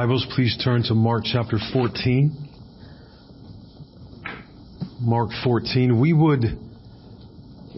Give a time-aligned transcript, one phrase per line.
[0.00, 2.48] Bibles, please turn to Mark chapter 14.
[4.98, 6.00] Mark 14.
[6.00, 6.40] We would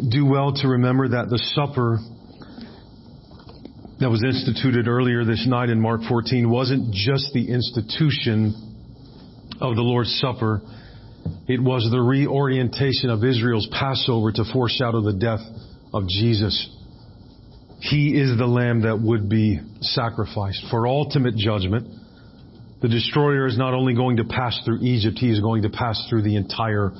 [0.08, 1.98] do well to remember that the supper
[3.98, 8.54] that was instituted earlier this night in Mark 14 wasn't just the institution
[9.60, 10.62] of the Lord's Supper.
[11.48, 15.42] It was the reorientation of Israel's Passover to foreshadow the death
[15.92, 16.70] of Jesus.
[17.80, 21.98] He is the lamb that would be sacrificed for ultimate judgment.
[22.82, 26.04] The destroyer is not only going to pass through Egypt, he is going to pass
[26.10, 26.92] through the entire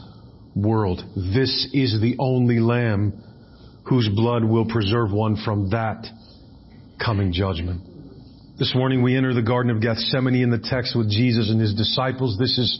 [0.54, 1.02] world.
[1.16, 3.12] This is the only lamb
[3.88, 6.06] whose blood will preserve one from that
[7.04, 7.80] coming judgment.
[8.60, 11.74] This morning we enter the Garden of Gethsemane in the text with Jesus and his
[11.74, 12.38] disciples.
[12.38, 12.78] This is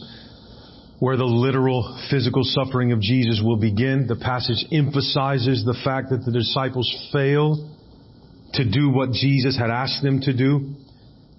[0.99, 4.07] where the literal physical suffering of Jesus will begin.
[4.07, 7.69] The passage emphasizes the fact that the disciples fail
[8.53, 10.75] to do what Jesus had asked them to do.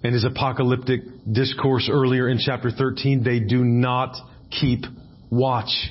[0.05, 4.15] In his apocalyptic discourse earlier in chapter 13, they do not
[4.51, 4.81] keep
[5.31, 5.89] watch,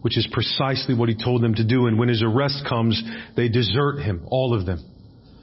[0.00, 1.86] which is precisely what he told them to do.
[1.86, 2.98] And when his arrest comes,
[3.36, 4.82] they desert him, all of them.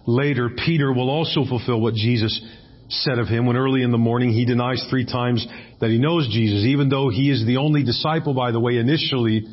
[0.08, 2.44] Later, Peter will also fulfill what Jesus
[2.90, 5.46] said of him when early in the morning he denies three times
[5.80, 9.46] that he knows Jesus, even though he is the only disciple, by the way, initially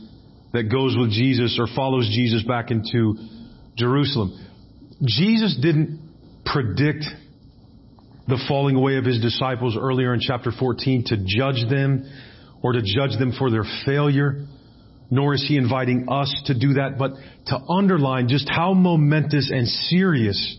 [0.54, 3.16] that goes with Jesus or follows Jesus back into
[3.77, 4.32] Jerusalem.
[5.04, 6.00] Jesus didn't
[6.47, 7.04] predict
[8.30, 12.08] the falling away of his disciples earlier in chapter 14 to judge them
[12.62, 14.46] or to judge them for their failure,
[15.10, 17.12] nor is he inviting us to do that, but
[17.46, 20.58] to underline just how momentous and serious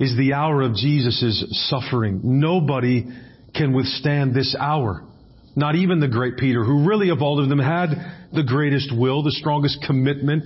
[0.00, 2.20] is the hour of Jesus' suffering.
[2.22, 3.06] Nobody
[3.54, 5.04] can withstand this hour.
[5.56, 7.88] Not even the great Peter, who really of all of them had
[8.32, 10.44] the greatest will, the strongest commitment,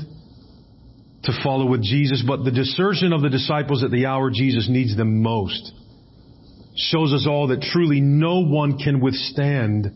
[1.25, 4.97] to follow with Jesus, but the desertion of the disciples at the hour Jesus needs
[4.97, 5.73] them most
[6.77, 9.93] shows us all that truly no one can withstand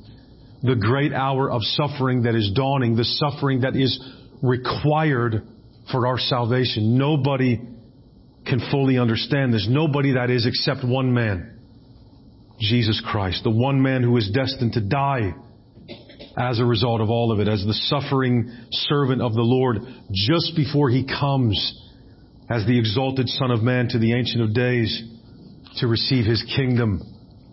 [0.62, 3.98] the great hour of suffering that is dawning, the suffering that is
[4.42, 5.47] required
[5.91, 6.98] for our salvation.
[6.98, 7.60] Nobody
[8.47, 9.66] can fully understand this.
[9.69, 11.59] Nobody that is except one man,
[12.59, 15.34] Jesus Christ, the one man who is destined to die
[16.38, 19.78] as a result of all of it, as the suffering servant of the Lord
[20.12, 21.82] just before he comes
[22.50, 25.16] as the exalted Son of Man to the Ancient of Days
[25.78, 27.03] to receive his kingdom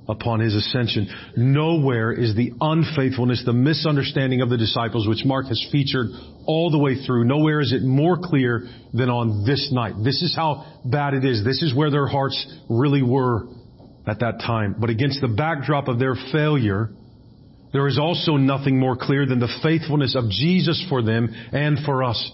[0.08, 1.08] upon his ascension.
[1.38, 6.08] Nowhere is the unfaithfulness, the misunderstanding of the disciples, which Mark has featured
[6.46, 9.94] all the way through, nowhere is it more clear than on this night.
[10.04, 11.44] This is how bad it is.
[11.46, 13.48] This is where their hearts really were
[14.06, 14.76] at that time.
[14.78, 16.90] But against the backdrop of their failure,
[17.72, 22.04] there is also nothing more clear than the faithfulness of Jesus for them and for
[22.04, 22.32] us.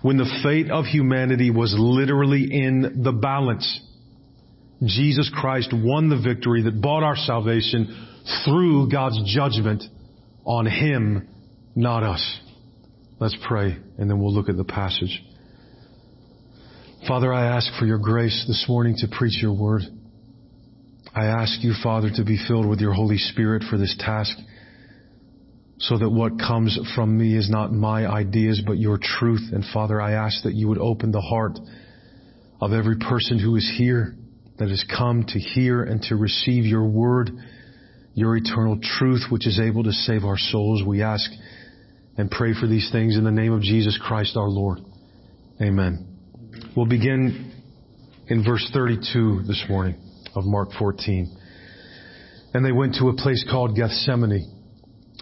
[0.00, 3.80] When the fate of humanity was literally in the balance,
[4.84, 8.08] Jesus Christ won the victory that bought our salvation
[8.44, 9.84] through God's judgment
[10.44, 11.28] on Him,
[11.76, 12.40] not us.
[13.20, 15.22] Let's pray and then we'll look at the passage.
[17.06, 19.82] Father, I ask for your grace this morning to preach your word.
[21.14, 24.36] I ask you, Father, to be filled with your Holy Spirit for this task
[25.78, 29.42] so that what comes from me is not my ideas, but your truth.
[29.52, 31.58] And Father, I ask that you would open the heart
[32.60, 34.16] of every person who is here
[34.62, 37.32] that has come to hear and to receive your word,
[38.14, 40.84] your eternal truth, which is able to save our souls.
[40.86, 41.28] We ask
[42.16, 44.78] and pray for these things in the name of Jesus Christ our Lord.
[45.60, 46.06] Amen.
[46.76, 47.52] We'll begin
[48.28, 49.96] in verse 32 this morning
[50.36, 51.36] of Mark 14.
[52.54, 54.48] And they went to a place called Gethsemane.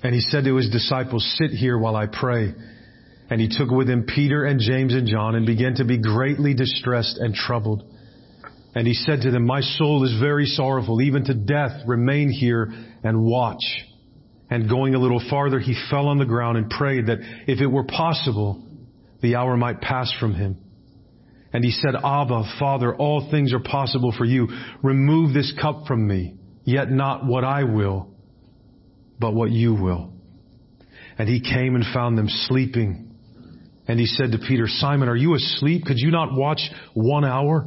[0.02, 2.52] And he said to his disciples, sit here while I pray.
[3.30, 6.52] And he took with him Peter and James and John and began to be greatly
[6.52, 7.84] distressed and troubled.
[8.74, 11.72] And he said to them, my soul is very sorrowful, even to death.
[11.86, 12.70] Remain here
[13.02, 13.64] and watch.
[14.48, 17.66] And going a little farther, he fell on the ground and prayed that if it
[17.66, 18.64] were possible,
[19.22, 20.58] the hour might pass from him.
[21.52, 24.48] And he said, Abba, Father, all things are possible for you.
[24.82, 26.34] Remove this cup from me,
[26.64, 28.14] yet not what I will,
[29.18, 30.12] but what you will.
[31.18, 33.14] And he came and found them sleeping.
[33.88, 35.84] And he said to Peter, Simon, are you asleep?
[35.84, 36.60] Could you not watch
[36.94, 37.66] one hour?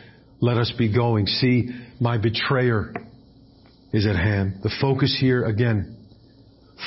[0.41, 1.27] let us be going.
[1.27, 2.93] See, my betrayer
[3.93, 4.59] is at hand.
[4.63, 5.97] The focus here, again,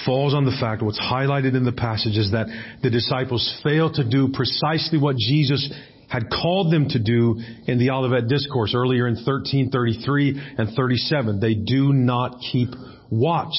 [0.05, 2.47] falls on the fact, what's highlighted in the passage is that
[2.83, 5.73] the disciples fail to do precisely what Jesus
[6.09, 11.41] had called them to do in the Olivet Discourse earlier in 1333 and 37.
[11.41, 12.69] They do not keep
[13.11, 13.55] watch.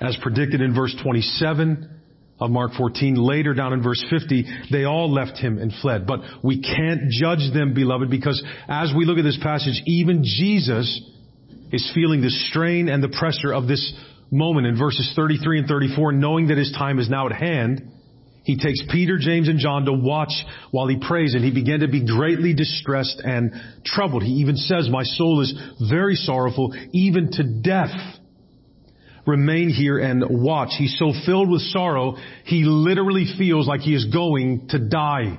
[0.00, 1.95] As predicted in verse 27
[2.38, 6.06] of Mark 14, later down in verse 50, they all left him and fled.
[6.06, 11.00] But we can't judge them, beloved, because as we look at this passage, even Jesus
[11.72, 13.92] is feeling the strain and the pressure of this
[14.30, 17.92] moment in verses 33 and 34, knowing that his time is now at hand.
[18.44, 20.32] He takes Peter, James, and John to watch
[20.70, 23.52] while he prays, and he began to be greatly distressed and
[23.84, 24.22] troubled.
[24.22, 25.52] He even says, My soul is
[25.90, 27.90] very sorrowful, even to death.
[29.26, 30.70] Remain here and watch.
[30.78, 35.38] He's so filled with sorrow, he literally feels like he is going to die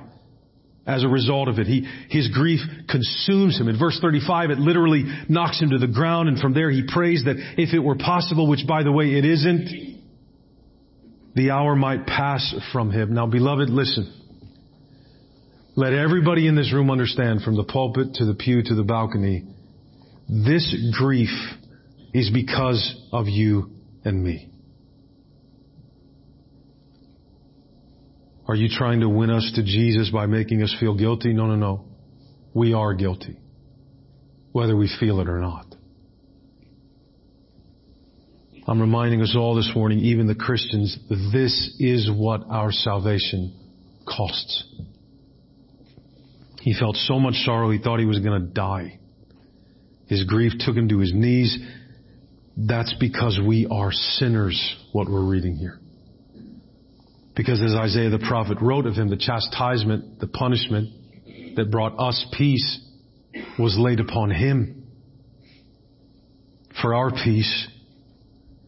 [0.86, 1.66] as a result of it.
[1.66, 3.68] He, his grief consumes him.
[3.68, 7.24] In verse 35, it literally knocks him to the ground, and from there he prays
[7.24, 9.98] that if it were possible, which by the way it isn't,
[11.34, 13.14] the hour might pass from him.
[13.14, 14.14] Now beloved, listen.
[15.76, 19.44] Let everybody in this room understand from the pulpit to the pew to the balcony,
[20.28, 21.30] this grief
[22.12, 24.50] is because of you and me.
[28.46, 31.34] Are you trying to win us to Jesus by making us feel guilty?
[31.34, 31.84] No, no, no.
[32.54, 33.38] We are guilty.
[34.52, 35.66] Whether we feel it or not.
[38.66, 40.98] I'm reminding us all this morning, even the Christians,
[41.32, 43.54] this is what our salvation
[44.06, 44.64] costs.
[46.60, 48.98] He felt so much sorrow he thought he was going to die.
[50.06, 51.58] His grief took him to his knees.
[52.60, 55.78] That's because we are sinners, what we're reading here.
[57.36, 60.88] Because as Isaiah the prophet wrote of him, the chastisement, the punishment
[61.54, 62.80] that brought us peace
[63.60, 64.88] was laid upon him.
[66.82, 67.68] For our peace,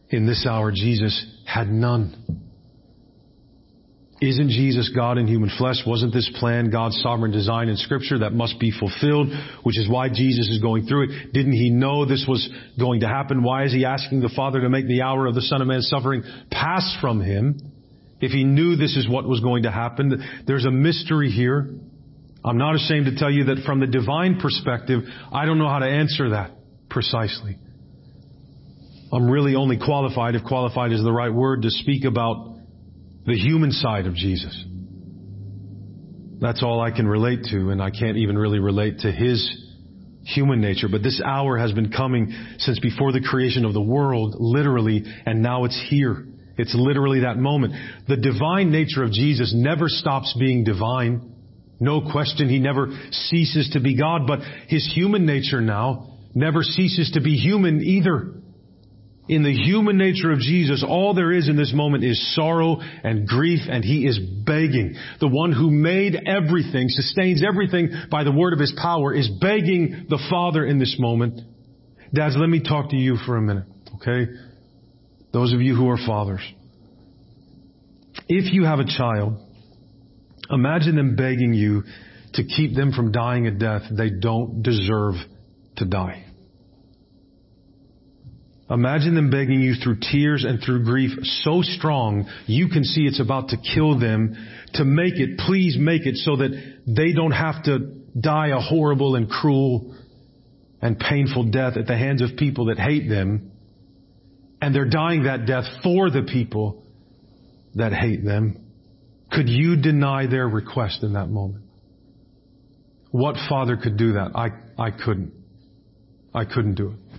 [0.09, 2.50] in this hour, Jesus had none.
[4.21, 5.77] Isn't Jesus God in human flesh?
[5.85, 9.29] Wasn't this plan God's sovereign design in scripture that must be fulfilled,
[9.63, 11.33] which is why Jesus is going through it?
[11.33, 12.47] Didn't he know this was
[12.79, 13.41] going to happen?
[13.41, 15.89] Why is he asking the Father to make the hour of the Son of Man's
[15.89, 17.71] suffering pass from him?
[18.21, 20.23] if he knew this is what was going to happen.
[20.45, 21.67] There's a mystery here.
[22.45, 25.01] I'm not ashamed to tell you that from the divine perspective,
[25.31, 26.51] I don't know how to answer that
[26.89, 27.57] precisely.
[29.11, 32.50] I'm really only qualified, if qualified is the right word, to speak about
[33.25, 34.65] the human side of Jesus.
[36.39, 39.47] That's all I can relate to, and I can't even really relate to his
[40.23, 40.87] human nature.
[40.89, 45.43] But this hour has been coming since before the creation of the world, literally, and
[45.43, 46.25] now it's here.
[46.57, 47.73] It's literally that moment.
[48.07, 51.33] The divine nature of Jesus never stops being divine.
[51.79, 57.11] No question, he never ceases to be God, but his human nature now never ceases
[57.13, 58.40] to be human either.
[59.27, 63.27] In the human nature of Jesus, all there is in this moment is sorrow and
[63.27, 64.95] grief, and he is begging.
[65.19, 70.07] The one who made everything, sustains everything by the word of his power, is begging
[70.09, 71.39] the Father in this moment.
[72.13, 73.65] Dads, let me talk to you for a minute,
[73.95, 74.31] okay?
[75.31, 76.41] Those of you who are fathers.
[78.27, 79.37] If you have a child,
[80.49, 81.83] imagine them begging you
[82.33, 85.15] to keep them from dying a death they don't deserve
[85.77, 86.25] to die.
[88.71, 91.11] Imagine them begging you through tears and through grief
[91.43, 94.35] so strong you can see it's about to kill them
[94.75, 96.51] to make it, please make it so that
[96.87, 97.79] they don't have to
[98.17, 99.93] die a horrible and cruel
[100.81, 103.51] and painful death at the hands of people that hate them
[104.61, 106.83] and they're dying that death for the people
[107.75, 108.57] that hate them.
[109.31, 111.65] Could you deny their request in that moment?
[113.09, 114.31] What father could do that?
[114.35, 114.49] I,
[114.81, 115.33] I couldn't.
[116.33, 117.10] I couldn't do it.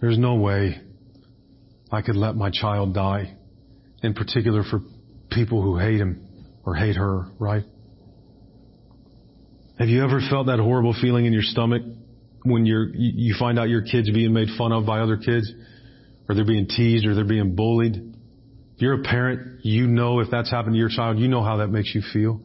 [0.00, 0.80] There's no way
[1.90, 3.36] I could let my child die,
[4.02, 4.80] in particular for
[5.30, 6.26] people who hate him
[6.64, 7.64] or hate her, right?
[9.78, 11.82] Have you ever felt that horrible feeling in your stomach
[12.44, 15.52] when you're, you find out your kid's being made fun of by other kids?
[16.28, 17.96] or they're being teased or they're being bullied.
[18.74, 21.58] If you're a parent, you know if that's happened to your child, you know how
[21.58, 22.40] that makes you feel.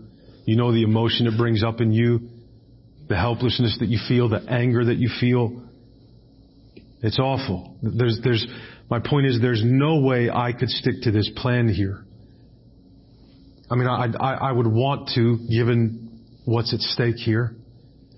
[0.46, 2.30] You know the emotion it brings up in you,
[3.08, 5.61] the helplessness that you feel, the anger that you feel.
[7.02, 7.78] It's awful.
[7.82, 8.46] There's, there's,
[8.90, 12.06] my point is there's no way I could stick to this plan here.
[13.70, 17.56] I mean, I, I, I would want to, given what's at stake here.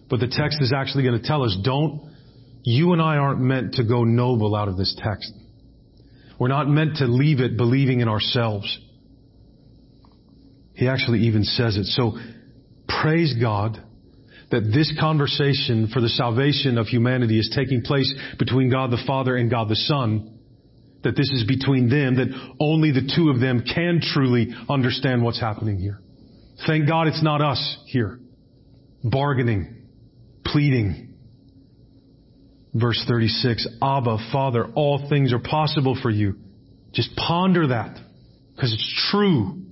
[0.09, 2.11] But the text is actually going to tell us, don't,
[2.63, 5.31] you and I aren't meant to go noble out of this text.
[6.39, 8.79] We're not meant to leave it believing in ourselves.
[10.73, 11.85] He actually even says it.
[11.85, 12.17] So
[12.87, 13.81] praise God
[14.53, 19.35] that this conversation for the salvation of humanity is taking place between God the Father
[19.35, 20.37] and God the Son,
[21.01, 22.27] that this is between them, that
[22.59, 25.99] only the two of them can truly understand what's happening here.
[26.67, 28.19] Thank God it's not us here,
[29.03, 29.87] bargaining,
[30.45, 31.15] pleading.
[32.75, 36.35] Verse 36, Abba, Father, all things are possible for you.
[36.93, 37.97] Just ponder that,
[38.55, 39.63] because it's true.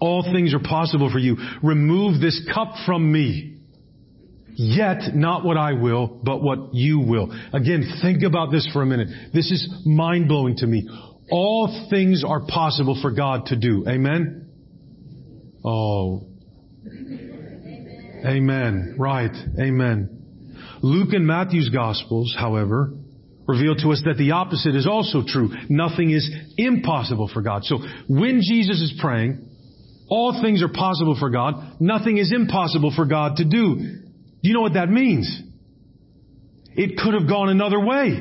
[0.00, 1.36] All things are possible for you.
[1.62, 3.58] Remove this cup from me.
[4.54, 7.32] Yet not what I will, but what you will.
[7.52, 9.08] Again, think about this for a minute.
[9.32, 10.88] This is mind blowing to me.
[11.30, 13.84] All things are possible for God to do.
[13.88, 14.48] Amen?
[15.64, 16.26] Oh.
[18.24, 18.96] Amen.
[18.98, 19.34] Right.
[19.58, 20.16] Amen.
[20.82, 22.92] Luke and Matthew's Gospels, however,
[23.46, 25.50] reveal to us that the opposite is also true.
[25.68, 27.64] Nothing is impossible for God.
[27.64, 27.78] So
[28.08, 29.46] when Jesus is praying,
[30.08, 31.80] all things are possible for God.
[31.80, 33.99] Nothing is impossible for God to do.
[34.42, 35.42] Do you know what that means?
[36.74, 38.20] It could have gone another way.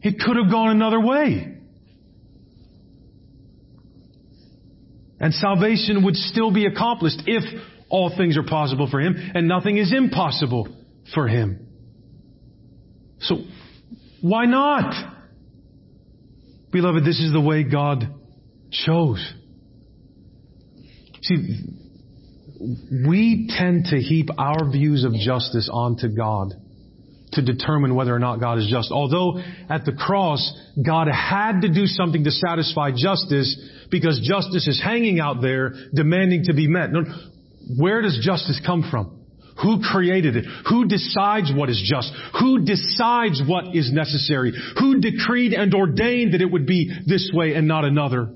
[0.00, 1.48] It could have gone another way.
[5.20, 7.44] And salvation would still be accomplished if
[7.88, 10.68] all things are possible for Him and nothing is impossible
[11.14, 11.68] for Him.
[13.20, 13.36] So,
[14.20, 15.14] why not?
[16.72, 18.12] Beloved, this is the way God
[18.72, 19.32] chose.
[21.20, 21.81] See,
[22.62, 26.54] we tend to heap our views of justice onto God
[27.32, 28.92] to determine whether or not God is just.
[28.92, 29.38] Although
[29.68, 30.52] at the cross,
[30.84, 33.58] God had to do something to satisfy justice
[33.90, 36.90] because justice is hanging out there demanding to be met.
[37.78, 39.18] Where does justice come from?
[39.62, 40.44] Who created it?
[40.68, 42.12] Who decides what is just?
[42.40, 44.52] Who decides what is necessary?
[44.78, 48.34] Who decreed and ordained that it would be this way and not another?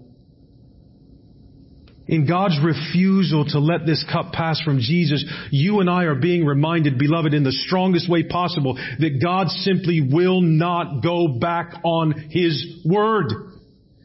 [2.08, 6.44] In God's refusal to let this cup pass from Jesus, you and I are being
[6.44, 12.12] reminded, beloved, in the strongest way possible, that God simply will not go back on
[12.30, 13.32] His word.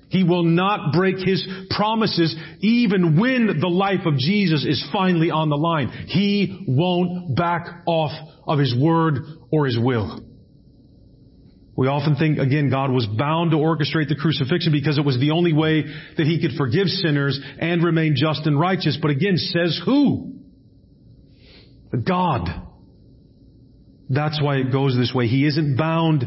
[0.10, 5.50] He will not break His promises even when the life of Jesus is finally on
[5.50, 5.90] the line.
[6.08, 8.12] He won't back off
[8.48, 9.20] of His word
[9.52, 10.31] or His will.
[11.76, 15.32] We often think, again, God was bound to orchestrate the crucifixion because it was the
[15.32, 18.98] only way that He could forgive sinners and remain just and righteous.
[19.02, 20.34] But again, says who?
[22.06, 22.50] God.
[24.10, 25.28] That's why it goes this way.
[25.28, 26.26] He isn't bound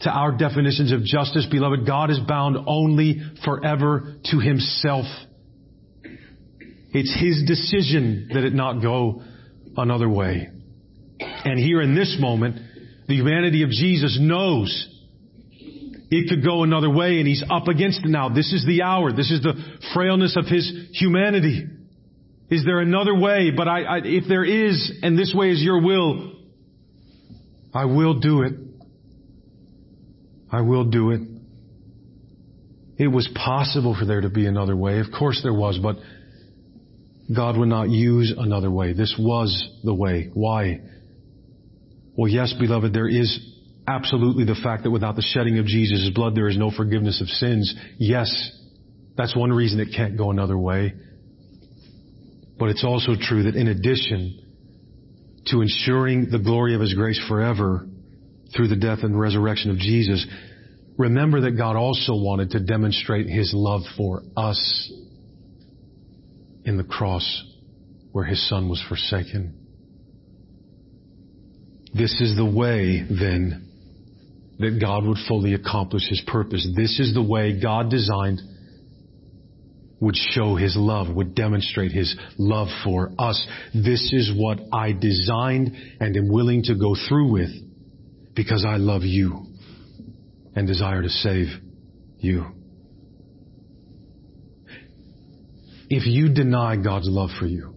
[0.00, 1.84] to our definitions of justice, beloved.
[1.84, 5.06] God is bound only forever to Himself.
[6.92, 9.22] It's His decision that it not go
[9.76, 10.50] another way.
[11.20, 12.60] And here in this moment,
[13.08, 14.94] the humanity of Jesus knows
[16.10, 18.28] it could go another way and he's up against it now.
[18.28, 19.12] This is the hour.
[19.12, 19.54] This is the
[19.94, 21.66] frailness of his humanity.
[22.50, 23.50] Is there another way?
[23.54, 26.32] But I, I, if there is, and this way is your will,
[27.74, 28.54] I will do it.
[30.50, 31.20] I will do it.
[32.96, 34.98] It was possible for there to be another way.
[35.00, 35.96] Of course there was, but
[37.34, 38.94] God would not use another way.
[38.94, 40.30] This was the way.
[40.32, 40.80] Why?
[42.18, 43.38] Well, yes, beloved, there is
[43.86, 47.28] absolutely the fact that without the shedding of Jesus' blood, there is no forgiveness of
[47.28, 47.72] sins.
[47.96, 48.28] Yes,
[49.16, 50.94] that's one reason it can't go another way.
[52.58, 54.40] But it's also true that in addition
[55.46, 57.86] to ensuring the glory of His grace forever
[58.56, 60.26] through the death and resurrection of Jesus,
[60.96, 64.92] remember that God also wanted to demonstrate His love for us
[66.64, 67.44] in the cross
[68.10, 69.57] where His Son was forsaken.
[71.94, 73.68] This is the way, then,
[74.58, 76.66] that God would fully accomplish His purpose.
[76.76, 78.40] This is the way God designed
[80.00, 83.44] would show His love, would demonstrate His love for us.
[83.74, 87.50] This is what I designed and am willing to go through with
[88.34, 89.46] because I love you
[90.54, 91.48] and desire to save
[92.18, 92.46] you.
[95.90, 97.74] If you deny God's love for you,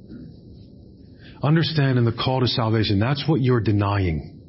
[1.43, 4.41] Understand in the call to salvation, that's what you're denying.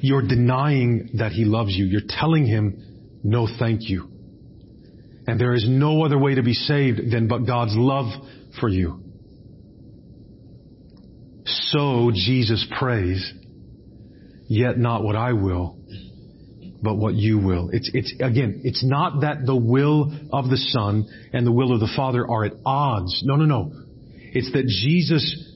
[0.00, 1.86] You're denying that He loves you.
[1.86, 4.10] You're telling Him, no thank you.
[5.26, 8.12] And there is no other way to be saved than but God's love
[8.60, 9.02] for you.
[11.46, 13.32] So Jesus prays,
[14.46, 15.78] yet not what I will,
[16.82, 17.70] but what you will.
[17.72, 21.80] It's, it's, again, it's not that the will of the Son and the will of
[21.80, 23.22] the Father are at odds.
[23.24, 23.72] No, no, no.
[24.34, 25.53] It's that Jesus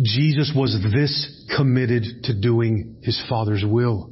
[0.00, 4.10] Jesus was this committed to doing his Father's will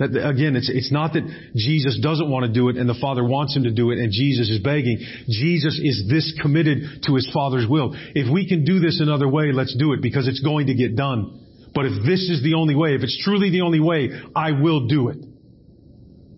[0.00, 3.22] That, again, it's, it's not that Jesus doesn't want to do it and the Father
[3.22, 4.96] wants him to do it and Jesus is begging.
[5.28, 7.94] Jesus is this committed to his Father's will.
[8.14, 10.96] If we can do this another way, let's do it because it's going to get
[10.96, 11.46] done.
[11.74, 14.86] But if this is the only way, if it's truly the only way, I will
[14.86, 15.18] do it.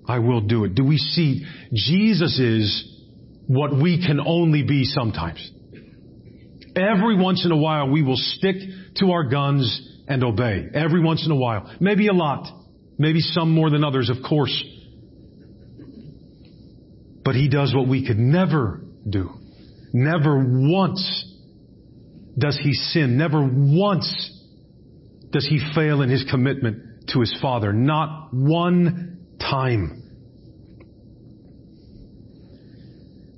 [0.08, 0.74] I will do it.
[0.74, 2.98] Do we see Jesus is
[3.46, 5.52] what we can only be sometimes?
[6.76, 8.56] Every once in a while we will stick
[8.96, 10.68] to our guns and obey.
[10.74, 11.70] Every once in a while.
[11.80, 12.46] Maybe a lot.
[12.98, 14.64] Maybe some more than others, of course.
[17.24, 19.30] But He does what we could never do.
[19.92, 21.24] Never once
[22.38, 23.18] does He sin.
[23.18, 24.30] Never once
[25.30, 27.72] does He fail in His commitment to His Father.
[27.72, 29.98] Not one time.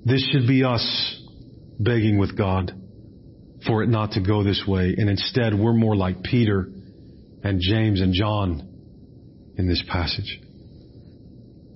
[0.05, 1.23] This should be us
[1.81, 2.84] begging with God
[3.66, 4.94] for it not to go this way.
[4.97, 6.68] And instead, we're more like Peter
[7.42, 10.40] and James and John in this passage.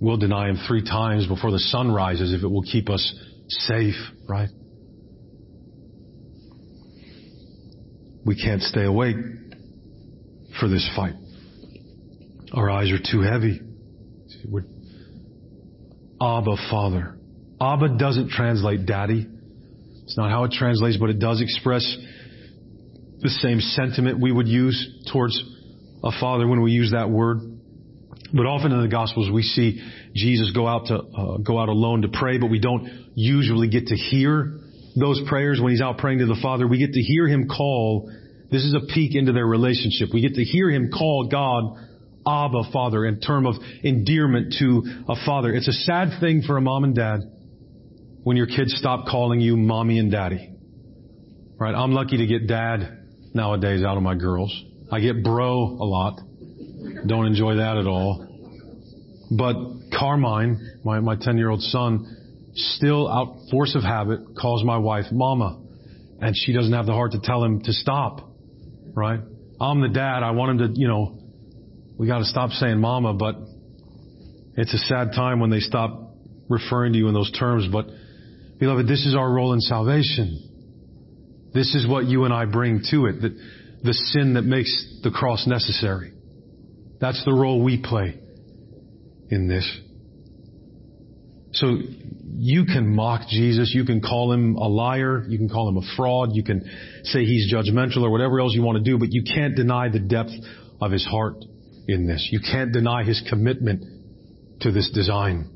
[0.00, 3.14] We'll deny him three times before the sun rises if it will keep us
[3.49, 3.97] safe,
[4.28, 4.49] right?
[8.25, 9.16] We can't stay awake
[10.61, 11.14] for this fight.
[12.52, 13.61] Our eyes are too heavy.
[16.21, 17.18] Abba, Father.
[17.61, 19.26] Abba doesn't translate daddy.
[20.09, 21.85] It's not how it translates, but it does express
[23.21, 25.38] the same sentiment we would use towards
[26.03, 27.41] a father when we use that word.
[28.33, 29.79] But often in the Gospels we see
[30.17, 33.88] Jesus go out to uh, go out alone to pray, but we don't usually get
[33.88, 34.59] to hear
[34.99, 36.67] those prayers when he's out praying to the Father.
[36.67, 38.11] We get to hear him call.
[38.50, 40.09] This is a peek into their relationship.
[40.15, 41.85] We get to hear him call God
[42.27, 45.53] Abba Father in term of endearment to a father.
[45.53, 47.21] It's a sad thing for a mom and dad
[48.23, 50.55] when your kids stop calling you mommy and daddy.
[51.59, 51.75] Right?
[51.75, 52.99] I'm lucky to get dad
[53.35, 54.55] nowadays out of my girls.
[54.91, 56.21] I get bro a lot.
[57.07, 58.27] Don't enjoy that at all.
[59.31, 59.57] But
[59.99, 62.07] Carmine, my, my 10 year old son,
[62.55, 65.61] still out force of habit calls my wife mama.
[66.21, 68.31] And she doesn't have the heart to tell him to stop.
[68.95, 69.21] Right?
[69.61, 70.23] I'm the dad.
[70.23, 71.19] I want him to, you know,
[71.99, 73.37] we gotta stop saying mama, but
[74.57, 76.14] it's a sad time when they stop
[76.49, 77.87] referring to you in those terms, but
[78.59, 80.44] Beloved, this is our role in salvation.
[81.55, 83.37] This is what you and I bring to it, that
[83.83, 86.12] the sin that makes the cross necessary.
[87.01, 88.18] That's the role we play
[89.31, 89.81] in this.
[91.53, 91.79] So
[92.40, 95.97] you can mock Jesus, you can call him a liar, you can call him a
[95.97, 96.62] fraud, you can
[97.05, 99.99] say he's judgmental or whatever else you want to do, but you can't deny the
[99.99, 100.33] depth
[100.81, 101.37] of his heart
[101.87, 102.29] in this.
[102.31, 103.85] You can't deny his commitment
[104.61, 105.51] to this design.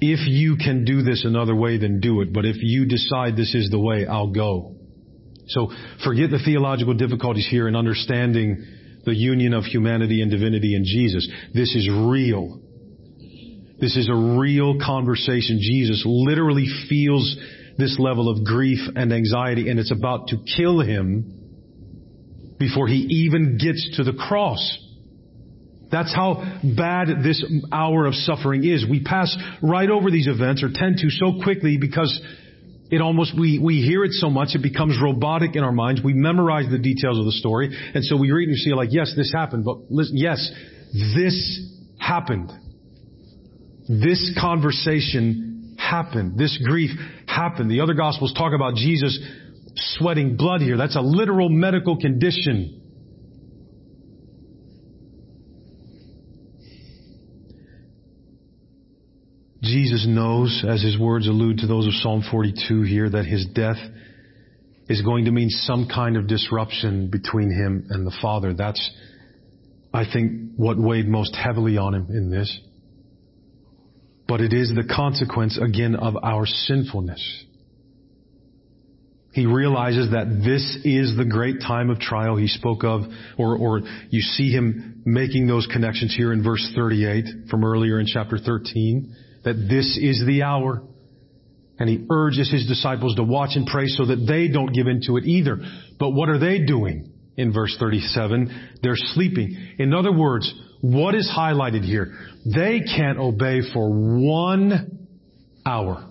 [0.00, 2.32] If you can do this another way, then do it.
[2.32, 4.74] But if you decide this is the way, I'll go.
[5.48, 5.70] So
[6.04, 8.64] forget the theological difficulties here in understanding
[9.04, 11.28] the union of humanity and divinity in Jesus.
[11.54, 12.60] This is real.
[13.80, 15.60] This is a real conversation.
[15.60, 17.36] Jesus literally feels
[17.78, 21.32] this level of grief and anxiety and it's about to kill him
[22.58, 24.78] before he even gets to the cross.
[25.90, 26.42] That's how
[26.76, 28.84] bad this hour of suffering is.
[28.88, 32.20] We pass right over these events or tend to so quickly because
[32.90, 36.00] it almost, we, we hear it so much, it becomes robotic in our minds.
[36.02, 37.76] We memorize the details of the story.
[37.94, 40.50] And so we read and see like, yes, this happened, but listen, yes,
[41.14, 41.60] this
[41.98, 42.52] happened.
[43.88, 46.38] This conversation happened.
[46.38, 46.90] This grief
[47.26, 47.70] happened.
[47.70, 49.18] The other gospels talk about Jesus
[49.74, 50.76] sweating blood here.
[50.76, 52.85] That's a literal medical condition.
[59.66, 63.78] Jesus knows, as his words allude to those of Psalm 42 here, that his death
[64.88, 68.54] is going to mean some kind of disruption between him and the Father.
[68.54, 68.90] That's,
[69.92, 72.60] I think, what weighed most heavily on him in this.
[74.28, 77.44] But it is the consequence, again, of our sinfulness.
[79.32, 83.02] He realizes that this is the great time of trial he spoke of,
[83.36, 88.06] or, or you see him making those connections here in verse 38 from earlier in
[88.06, 89.14] chapter 13
[89.46, 90.82] that this is the hour.
[91.78, 95.16] And he urges his disciples to watch and pray so that they don't give into
[95.16, 95.58] it either.
[95.98, 97.12] But what are they doing?
[97.36, 99.74] In verse 37, they're sleeping.
[99.78, 102.16] In other words, what is highlighted here?
[102.44, 105.08] They can't obey for one
[105.64, 106.10] hour.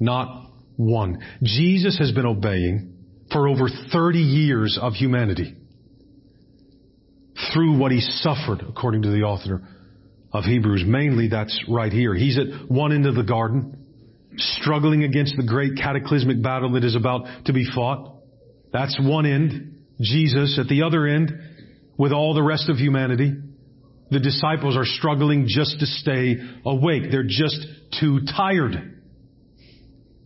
[0.00, 1.22] Not one.
[1.42, 2.94] Jesus has been obeying
[3.30, 5.54] for over 30 years of humanity
[7.52, 9.62] through what he suffered, according to the author
[10.34, 10.84] of Hebrews.
[10.86, 12.14] Mainly that's right here.
[12.14, 13.86] He's at one end of the garden,
[14.36, 18.16] struggling against the great cataclysmic battle that is about to be fought.
[18.72, 19.70] That's one end.
[20.00, 21.32] Jesus at the other end
[21.96, 23.32] with all the rest of humanity.
[24.10, 27.04] The disciples are struggling just to stay awake.
[27.10, 27.66] They're just
[28.00, 29.00] too tired.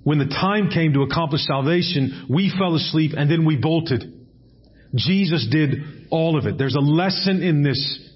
[0.05, 4.27] When the time came to accomplish salvation, we fell asleep and then we bolted.
[4.95, 6.57] Jesus did all of it.
[6.57, 8.08] There's a lesson in this,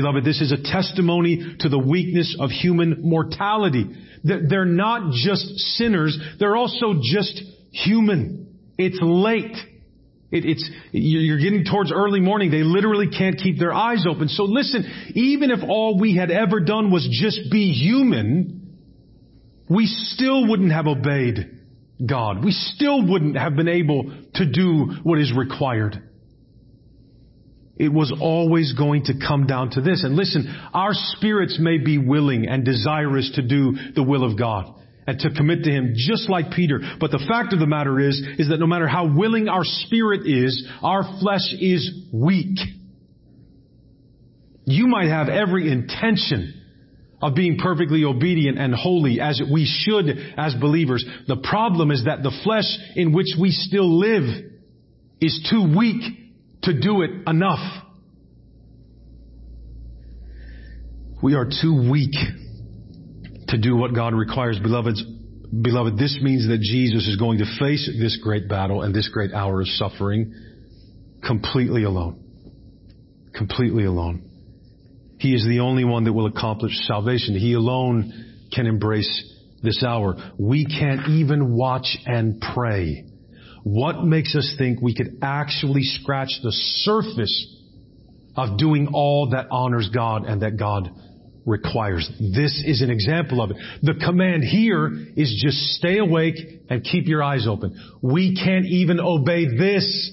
[0.00, 0.24] beloved.
[0.24, 3.86] This is a testimony to the weakness of human mortality.
[4.24, 8.58] They're not just sinners, they're also just human.
[8.78, 9.56] It's late.
[10.32, 12.50] It, it's, you're getting towards early morning.
[12.50, 14.28] They literally can't keep their eyes open.
[14.28, 18.76] So listen, even if all we had ever done was just be human,
[19.68, 21.60] we still wouldn't have obeyed
[22.04, 22.44] God.
[22.44, 26.05] We still wouldn't have been able to do what is required.
[27.76, 30.02] It was always going to come down to this.
[30.02, 34.72] And listen, our spirits may be willing and desirous to do the will of God
[35.06, 36.80] and to commit to Him just like Peter.
[36.98, 40.26] But the fact of the matter is, is that no matter how willing our spirit
[40.26, 42.58] is, our flesh is weak.
[44.64, 46.62] You might have every intention
[47.22, 51.04] of being perfectly obedient and holy as we should as believers.
[51.28, 52.64] The problem is that the flesh
[52.96, 54.24] in which we still live
[55.20, 56.25] is too weak
[56.66, 57.84] to do it enough.
[61.22, 62.14] We are too weak
[63.48, 64.58] to do what God requires.
[64.58, 65.02] Beloveds,
[65.62, 69.32] beloved, this means that Jesus is going to face this great battle and this great
[69.32, 70.34] hour of suffering
[71.24, 72.22] completely alone.
[73.34, 74.30] Completely alone.
[75.18, 77.38] He is the only one that will accomplish salvation.
[77.38, 80.16] He alone can embrace this hour.
[80.38, 83.04] We can't even watch and pray.
[83.68, 87.52] What makes us think we could actually scratch the surface
[88.36, 90.88] of doing all that honors God and that God
[91.44, 92.08] requires.
[92.20, 93.56] This is an example of it.
[93.82, 96.36] The command here is just stay awake
[96.70, 97.76] and keep your eyes open.
[98.02, 100.12] We can't even obey this.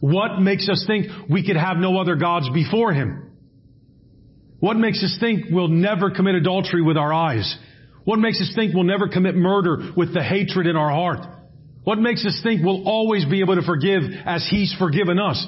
[0.00, 3.30] What makes us think we could have no other gods before Him?
[4.58, 7.58] What makes us think we'll never commit adultery with our eyes?
[8.04, 11.35] What makes us think we'll never commit murder with the hatred in our heart?
[11.86, 15.46] What makes us think we'll always be able to forgive as He's forgiven us?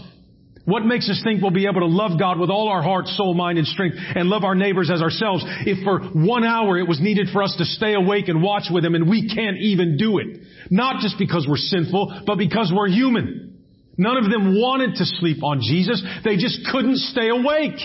[0.67, 3.35] What makes us think we'll be able to love God with all our heart, soul,
[3.35, 7.01] mind, and strength and love our neighbors as ourselves if for one hour it was
[7.01, 10.19] needed for us to stay awake and watch with Him and we can't even do
[10.19, 10.43] it?
[10.71, 13.59] Not just because we're sinful, but because we're human.
[13.97, 16.01] None of them wanted to sleep on Jesus.
[16.23, 17.81] They just couldn't stay awake.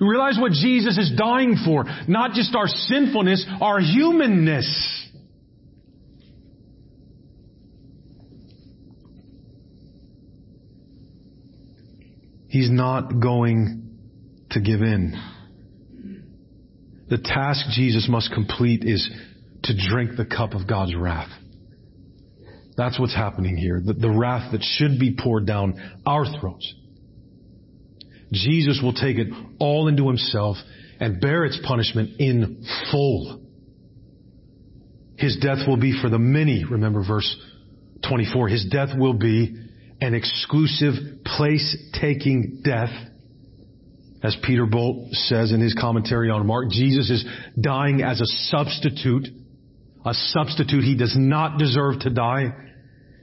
[0.00, 1.84] You realize what Jesus is dying for?
[2.08, 4.99] Not just our sinfulness, our humanness.
[12.50, 13.96] He's not going
[14.50, 15.14] to give in.
[17.08, 19.08] The task Jesus must complete is
[19.62, 21.30] to drink the cup of God's wrath.
[22.76, 23.80] That's what's happening here.
[23.84, 26.74] The, the, wrath that should be poured down our throats.
[28.32, 29.28] Jesus will take it
[29.60, 30.56] all into himself
[30.98, 33.46] and bear its punishment in full.
[35.16, 37.32] His death will be for the many, remember verse
[38.08, 38.48] 24.
[38.48, 39.69] His death will be
[40.00, 42.90] an exclusive place taking death.
[44.22, 47.24] As Peter Bolt says in his commentary on Mark, Jesus is
[47.58, 49.28] dying as a substitute,
[50.04, 50.84] a substitute.
[50.84, 52.54] He does not deserve to die.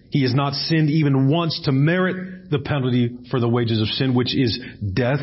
[0.09, 4.15] He has not sinned even once to merit the penalty for the wages of sin,
[4.15, 4.59] which is
[4.93, 5.19] death.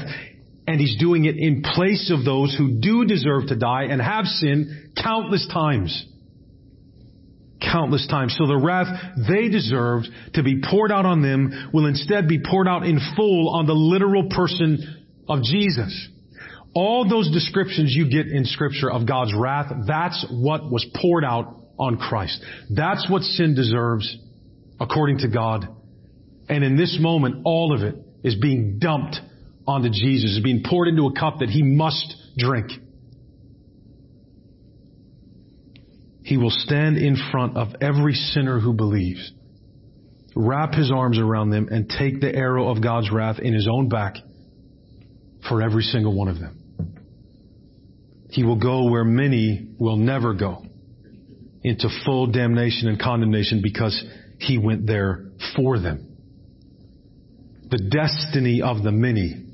[0.66, 4.26] And he's doing it in place of those who do deserve to die and have
[4.26, 6.06] sinned countless times
[7.74, 8.36] countless times.
[8.38, 8.86] So the wrath
[9.28, 13.50] they deserved to be poured out on them will instead be poured out in full
[13.50, 14.78] on the literal person
[15.28, 16.08] of Jesus.
[16.74, 21.62] All those descriptions you get in scripture of God's wrath, that's what was poured out
[21.78, 22.44] on Christ.
[22.70, 24.16] That's what sin deserves
[24.78, 25.66] according to God.
[26.48, 29.16] And in this moment, all of it is being dumped
[29.66, 32.70] onto Jesus, is being poured into a cup that he must drink.
[36.24, 39.30] He will stand in front of every sinner who believes,
[40.34, 43.90] wrap his arms around them, and take the arrow of God's wrath in his own
[43.90, 44.16] back
[45.46, 46.64] for every single one of them.
[48.30, 50.64] He will go where many will never go
[51.62, 54.02] into full damnation and condemnation because
[54.38, 56.16] he went there for them.
[57.68, 59.44] The destiny of the many,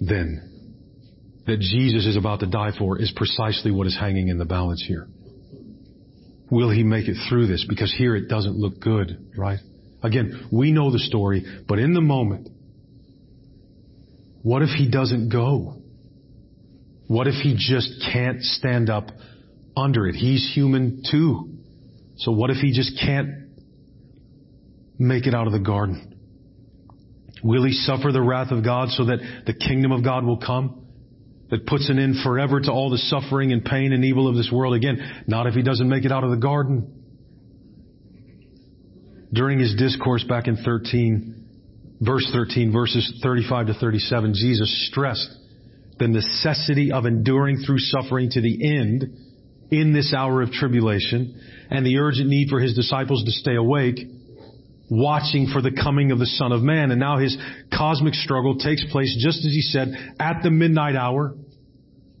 [0.00, 4.46] then, that Jesus is about to die for is precisely what is hanging in the
[4.46, 5.06] balance here.
[6.50, 7.64] Will he make it through this?
[7.68, 9.58] Because here it doesn't look good, right?
[10.02, 12.48] Again, we know the story, but in the moment,
[14.42, 15.76] what if he doesn't go?
[17.06, 19.10] What if he just can't stand up
[19.76, 20.14] under it?
[20.14, 21.58] He's human too.
[22.16, 23.28] So what if he just can't
[24.98, 26.14] make it out of the garden?
[27.42, 30.87] Will he suffer the wrath of God so that the kingdom of God will come?
[31.50, 34.50] That puts an end forever to all the suffering and pain and evil of this
[34.52, 34.74] world.
[34.74, 36.94] Again, not if he doesn't make it out of the garden.
[39.32, 41.46] During his discourse back in 13,
[42.00, 45.30] verse 13, verses 35 to 37, Jesus stressed
[45.98, 49.04] the necessity of enduring through suffering to the end
[49.70, 53.98] in this hour of tribulation and the urgent need for his disciples to stay awake
[54.90, 56.90] watching for the coming of the Son of Man.
[56.90, 57.36] And now his
[57.76, 61.34] cosmic struggle takes place just as he said at the midnight hour.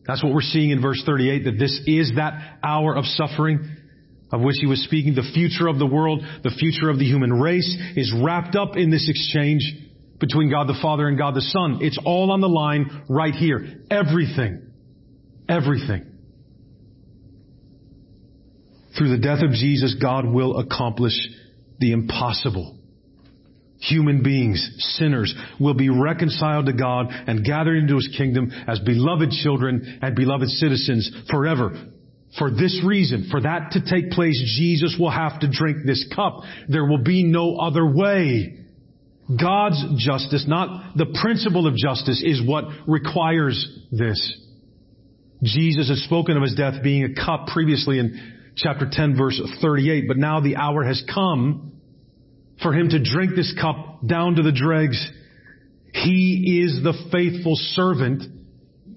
[0.06, 3.76] That's what we're seeing in verse 38, that this is that hour of suffering
[4.30, 5.14] of which he was speaking.
[5.14, 8.90] The future of the world, the future of the human race is wrapped up in
[8.90, 9.62] this exchange
[10.18, 11.78] between God the Father and God the Son.
[11.80, 13.82] It's all on the line right here.
[13.90, 14.72] Everything.
[15.48, 16.06] Everything.
[18.96, 21.14] Through the death of Jesus, God will accomplish
[21.78, 22.76] the impossible.
[23.80, 29.30] Human beings, sinners, will be reconciled to God and gathered into His kingdom as beloved
[29.30, 31.72] children and beloved citizens forever.
[32.38, 36.40] For this reason, for that to take place, Jesus will have to drink this cup.
[36.68, 38.58] There will be no other way.
[39.28, 44.36] God's justice, not the principle of justice, is what requires this.
[45.42, 50.04] Jesus has spoken of his death being a cup previously in chapter 10 verse 38,
[50.08, 51.72] but now the hour has come
[52.62, 55.10] for him to drink this cup down to the dregs.
[55.92, 58.24] He is the faithful servant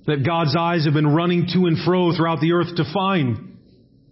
[0.08, 3.60] that God's eyes have been running to and fro throughout the earth to find.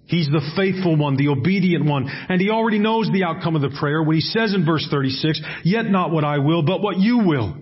[0.06, 2.10] He's the faithful one, the obedient one.
[2.30, 5.42] And he already knows the outcome of the prayer when he says in verse 36,
[5.64, 7.58] Yet not what I will, but what you will.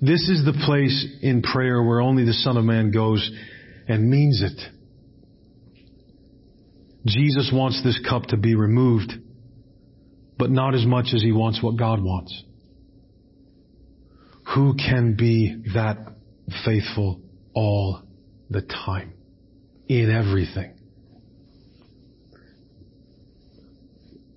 [0.00, 3.30] This is the place in prayer where only the Son of Man goes
[3.88, 4.60] and means it.
[7.06, 9.12] Jesus wants this cup to be removed,
[10.38, 12.42] but not as much as he wants what God wants.
[14.54, 15.98] Who can be that
[16.64, 17.20] faithful
[17.54, 18.02] all
[18.50, 19.14] the time?
[19.88, 20.74] In everything.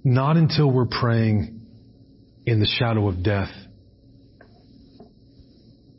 [0.04, 1.62] Not until we're praying
[2.46, 3.50] in the shadow of death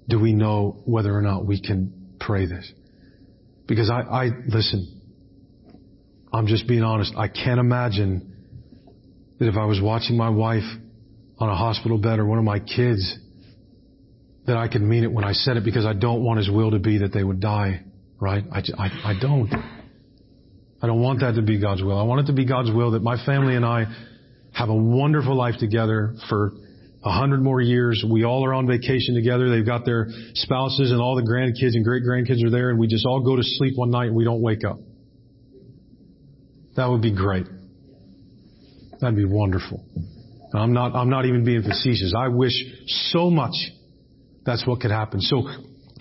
[0.08, 2.70] do we know whether or not we can pray this.
[3.66, 4.95] Because I, I listen,
[6.36, 7.14] I'm just being honest.
[7.16, 8.34] I can't imagine
[9.38, 10.64] that if I was watching my wife
[11.38, 13.18] on a hospital bed or one of my kids,
[14.46, 16.72] that I could mean it when I said it because I don't want His will
[16.72, 17.84] to be that they would die,
[18.20, 18.44] right?
[18.52, 19.50] I, I, I don't.
[20.82, 21.98] I don't want that to be God's will.
[21.98, 23.86] I want it to be God's will that my family and I
[24.52, 26.52] have a wonderful life together for
[27.02, 28.04] a hundred more years.
[28.06, 29.48] We all are on vacation together.
[29.48, 32.88] They've got their spouses and all the grandkids and great grandkids are there and we
[32.88, 34.76] just all go to sleep one night and we don't wake up.
[36.76, 37.46] That would be great.
[39.00, 39.84] That'd be wonderful.
[40.54, 42.14] I'm not, I'm not even being facetious.
[42.16, 42.52] I wish
[43.10, 43.54] so much
[44.44, 45.20] that's what could happen.
[45.20, 45.48] So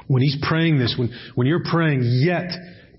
[0.08, 2.52] when he's praying this, when, when you're praying, yet,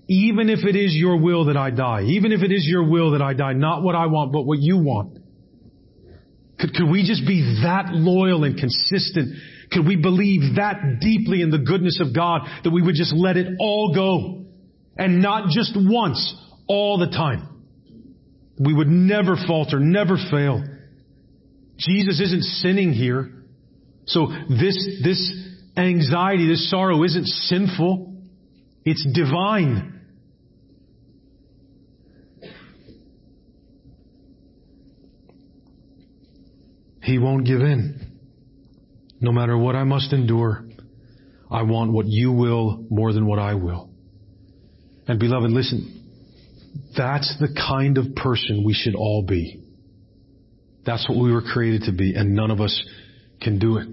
[0.07, 3.11] even if it is your will that I die, even if it is your will
[3.11, 5.19] that I die, not what I want, but what you want,
[6.59, 9.35] could, could we just be that loyal and consistent?
[9.71, 13.37] Could we believe that deeply in the goodness of God that we would just let
[13.37, 14.45] it all go?
[14.97, 16.35] And not just once,
[16.67, 17.56] all the time.
[18.59, 20.63] We would never falter, never fail.
[21.77, 23.31] Jesus isn't sinning here.
[24.05, 28.15] So this, this anxiety, this sorrow isn't sinful.
[28.83, 29.93] It's divine.
[37.03, 38.17] He won't give in.
[39.21, 40.65] No matter what I must endure,
[41.49, 43.89] I want what you will more than what I will.
[45.07, 45.96] And beloved, listen,
[46.97, 49.63] that's the kind of person we should all be.
[50.85, 52.83] That's what we were created to be, and none of us
[53.41, 53.87] can do it.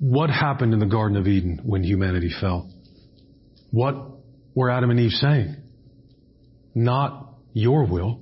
[0.00, 2.70] What happened in the Garden of Eden when humanity fell?
[3.70, 3.96] What
[4.54, 5.56] were Adam and Eve saying?
[6.74, 8.20] Not your will,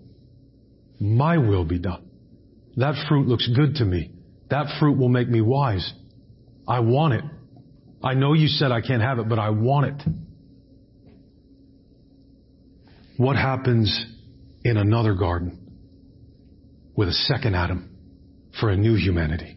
[0.99, 2.09] my will be done.
[2.77, 4.11] That fruit looks good to me.
[4.51, 5.93] That fruit will make me wise.
[6.67, 7.25] I want it.
[8.03, 10.09] I know you said I can't have it, but I want it.
[13.17, 14.05] What happens
[14.63, 15.73] in another garden
[16.95, 17.97] with a second Adam
[18.61, 19.57] for a new humanity?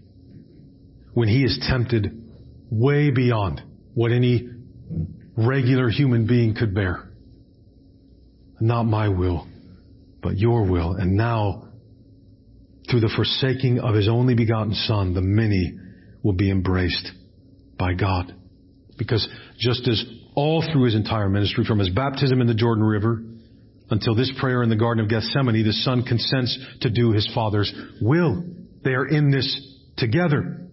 [1.14, 2.20] When he is tempted
[2.72, 3.62] way beyond
[3.94, 4.48] what any
[5.36, 7.10] regular human being could bear.
[8.62, 9.48] Not my will,
[10.22, 10.94] but your will.
[10.94, 11.70] And now,
[12.90, 15.78] through the forsaking of his only begotten son, the many
[16.24, 17.12] will be embraced
[17.78, 18.34] by God.
[18.98, 20.04] Because just as
[20.36, 23.24] all through his entire ministry, from his baptism in the Jordan River
[23.92, 27.74] until this prayer in the Garden of Gethsemane, the Son consents to do his Father's
[28.02, 28.44] will.
[28.84, 30.68] They are in this together.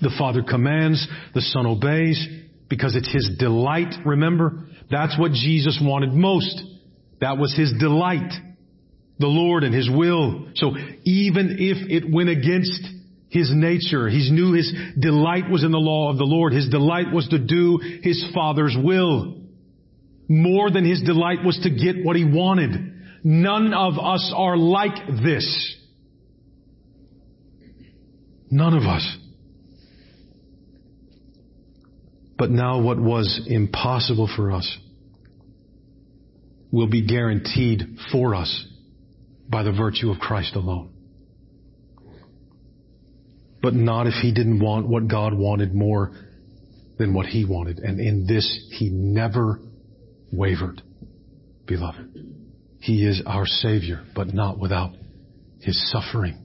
[0.00, 2.24] The Father commands, the Son obeys,
[2.68, 4.66] because it's His delight, remember?
[4.90, 6.62] That's what Jesus wanted most.
[7.20, 8.32] That was His delight.
[9.18, 10.48] The Lord and His will.
[10.54, 12.80] So even if it went against
[13.30, 16.52] His nature, He knew His delight was in the law of the Lord.
[16.52, 19.37] His delight was to do His Father's will.
[20.28, 22.70] More than His delight was to get what He wanted.
[23.24, 25.76] None of us are like this.
[28.50, 29.16] None of us.
[32.38, 34.78] But now what was impossible for us
[36.70, 38.66] will be guaranteed for us
[39.48, 40.90] by the virtue of Christ alone.
[43.60, 46.12] But not if he didn't want what God wanted more
[46.96, 47.78] than what he wanted.
[47.80, 49.60] And in this, he never
[50.32, 50.82] wavered,
[51.66, 52.26] beloved.
[52.80, 54.92] He is our Savior, but not without
[55.60, 56.44] his suffering.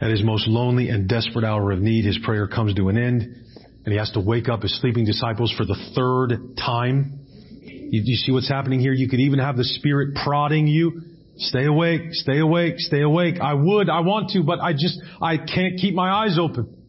[0.00, 3.22] At his most lonely and desperate hour of need, his prayer comes to an end,
[3.22, 7.20] and he has to wake up his sleeping disciples for the third time.
[7.62, 8.92] You, you see what's happening here?
[8.92, 11.02] You could even have the Spirit prodding you.
[11.36, 13.36] Stay awake, stay awake, stay awake.
[13.40, 16.79] I would, I want to, but I just, I can't keep my eyes open.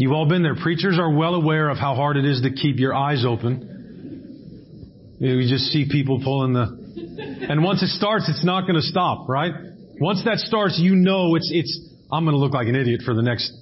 [0.00, 0.54] You've all been there.
[0.54, 5.18] Preachers are well aware of how hard it is to keep your eyes open.
[5.18, 9.28] You just see people pulling the, and once it starts, it's not going to stop,
[9.28, 9.52] right?
[10.00, 13.12] Once that starts, you know it's, it's, I'm going to look like an idiot for
[13.12, 13.52] the next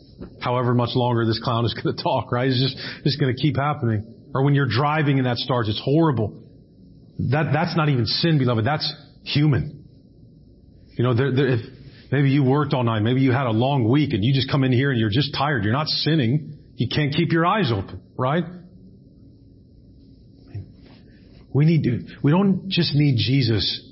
[0.41, 2.47] however much longer this clown is going to talk, right?
[2.47, 4.07] It's just, it's going to keep happening.
[4.33, 6.41] Or when you're driving and that starts, it's horrible.
[7.31, 8.65] That, that's not even sin, beloved.
[8.65, 8.87] That's
[9.25, 9.89] human.
[10.93, 11.61] You know, there, there, if
[12.11, 14.65] maybe you worked all night, maybe you had a long week and you just come
[14.65, 15.65] in here and you're just tired.
[15.65, 16.59] You're not sinning.
[16.77, 18.45] You can't keep your eyes open, right?
[21.53, 23.85] We need to, we don't just need Jesus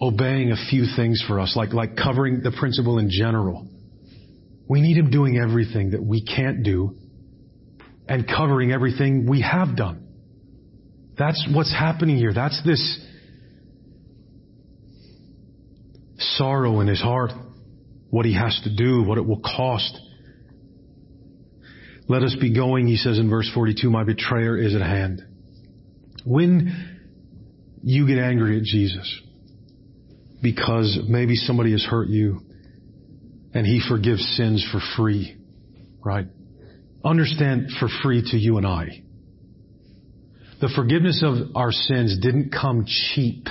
[0.00, 3.68] obeying a few things for us, like, like covering the principle in general.
[4.68, 6.96] We need Him doing everything that we can't do
[8.08, 10.08] and covering everything we have done.
[11.18, 12.32] That's what's happening here.
[12.34, 13.00] That's this
[16.36, 17.32] sorrow in His heart,
[18.10, 19.98] what He has to do, what it will cost.
[22.08, 25.22] Let us be going, He says in verse 42, my betrayer is at hand.
[26.24, 26.90] When
[27.82, 29.20] you get angry at Jesus,
[30.42, 32.40] because maybe somebody has hurt you
[33.54, 35.36] and he forgives sins for free,
[36.04, 36.26] right?
[37.04, 39.02] Understand for free to you and I.
[40.60, 43.46] The forgiveness of our sins didn't come cheap.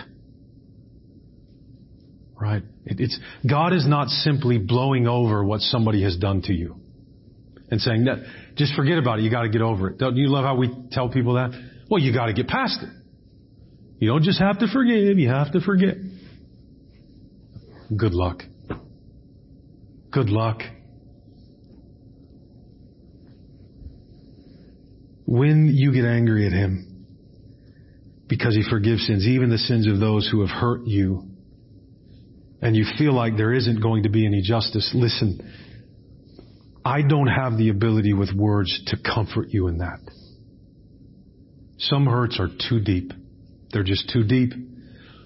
[2.42, 2.64] Right?
[2.86, 6.82] It, it's, God is not simply blowing over what somebody has done to you
[7.70, 8.18] and saying that,
[8.56, 9.22] just forget about it.
[9.22, 10.00] You gotta get over it.
[10.00, 11.52] Don't you love how we tell people that?
[11.88, 12.90] Well, you gotta get past it.
[14.00, 15.96] You don't just have to forgive, you have to forget.
[17.96, 18.42] Good luck.
[20.12, 20.62] Good luck.
[25.26, 27.06] When you get angry at Him,
[28.28, 31.28] because He forgives sins, even the sins of those who have hurt you,
[32.62, 35.40] and you feel like there isn't going to be any justice, listen,
[36.86, 40.00] I don't have the ability with words to comfort you in that.
[41.78, 43.12] Some hurts are too deep.
[43.72, 44.54] They're just too deep.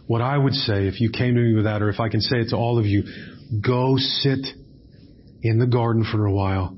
[0.08, 2.22] What I would say if you came to me with that, or if I can
[2.22, 3.04] say it to all of you,
[3.62, 4.46] go sit
[5.42, 6.78] in the garden for a while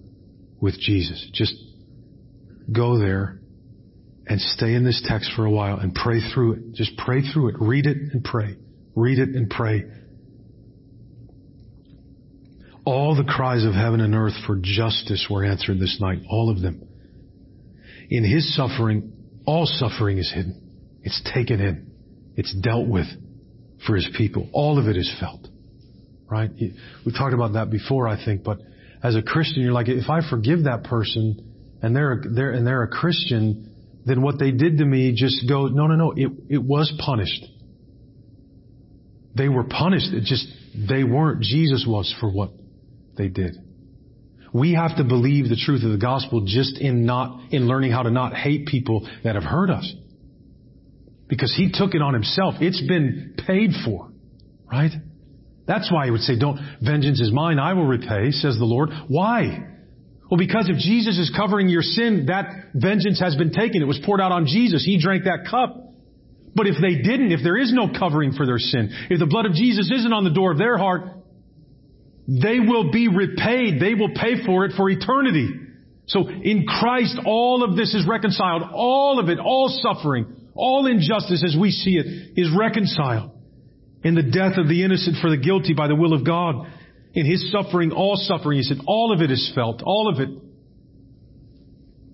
[0.60, 1.30] with Jesus.
[1.34, 1.54] Just
[2.72, 3.40] go there
[4.26, 6.74] and stay in this text for a while and pray through it.
[6.74, 7.56] Just pray through it.
[7.60, 8.58] Read it and pray.
[8.96, 9.84] Read it and pray.
[12.88, 16.20] All the cries of heaven and earth for justice were answered this night.
[16.30, 16.88] All of them.
[18.10, 19.12] In His suffering,
[19.46, 21.02] all suffering is hidden.
[21.04, 21.92] It's taken in.
[22.38, 23.08] It's dealt with
[23.86, 24.50] for his people.
[24.54, 25.50] All of it is felt.
[26.32, 26.50] Right?
[27.06, 28.60] We talked about that before, I think, but
[29.04, 32.84] as a Christian, you're like, if I forgive that person and they're, they're, and they're
[32.84, 36.64] a Christian, then what they did to me just go, no, no, no, it, it
[36.64, 37.44] was punished.
[39.36, 40.14] They were punished.
[40.14, 40.48] It just,
[40.90, 41.42] they weren't.
[41.42, 42.52] Jesus was for what
[43.18, 43.58] they did.
[44.54, 48.04] We have to believe the truth of the gospel just in not, in learning how
[48.04, 49.94] to not hate people that have hurt us.
[51.28, 52.56] Because he took it on himself.
[52.62, 54.12] It's been paid for.
[54.72, 54.92] Right?
[55.68, 58.90] That's why he would say, don't, vengeance is mine, I will repay, says the Lord.
[59.10, 59.68] Why?
[60.32, 63.82] Well, because if Jesus is covering your sin, that vengeance has been taken.
[63.82, 64.84] It was poured out on Jesus.
[64.86, 65.76] He drank that cup.
[66.56, 69.46] But if they didn't, if there is no covering for their sin, if the blood
[69.46, 71.17] of Jesus isn't on the door of their heart,
[72.28, 73.80] they will be repaid.
[73.80, 75.50] They will pay for it for eternity.
[76.08, 78.64] So in Christ, all of this is reconciled.
[78.74, 83.32] All of it, all suffering, all injustice as we see it is reconciled.
[84.04, 86.68] In the death of the innocent for the guilty by the will of God.
[87.14, 89.82] In His suffering, all suffering, He said, all of it is felt.
[89.84, 90.30] All of it.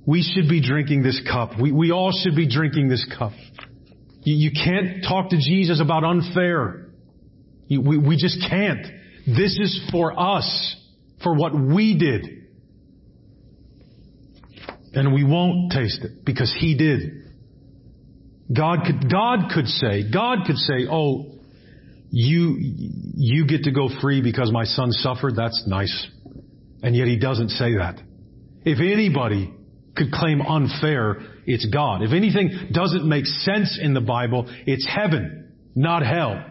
[0.05, 1.59] We should be drinking this cup.
[1.59, 3.31] We, we all should be drinking this cup.
[4.21, 6.89] You, you can't talk to Jesus about unfair.
[7.67, 8.85] You, we, we just can't.
[9.25, 10.75] This is for us,
[11.21, 12.43] for what we did.
[14.93, 17.23] And we won't taste it because He did.
[18.55, 21.31] God could, God could say, God could say, oh,
[22.11, 25.35] you, you get to go free because my son suffered.
[25.35, 26.07] That's nice.
[26.83, 27.99] And yet He doesn't say that.
[28.65, 29.51] If anybody
[29.95, 32.03] could claim unfair, it's God.
[32.03, 36.43] If anything doesn't make sense in the Bible, it's heaven, not hell.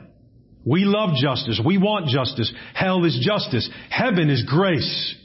[0.65, 1.61] We love justice.
[1.65, 2.53] We want justice.
[2.75, 3.69] Hell is justice.
[3.91, 5.17] Heaven is grace.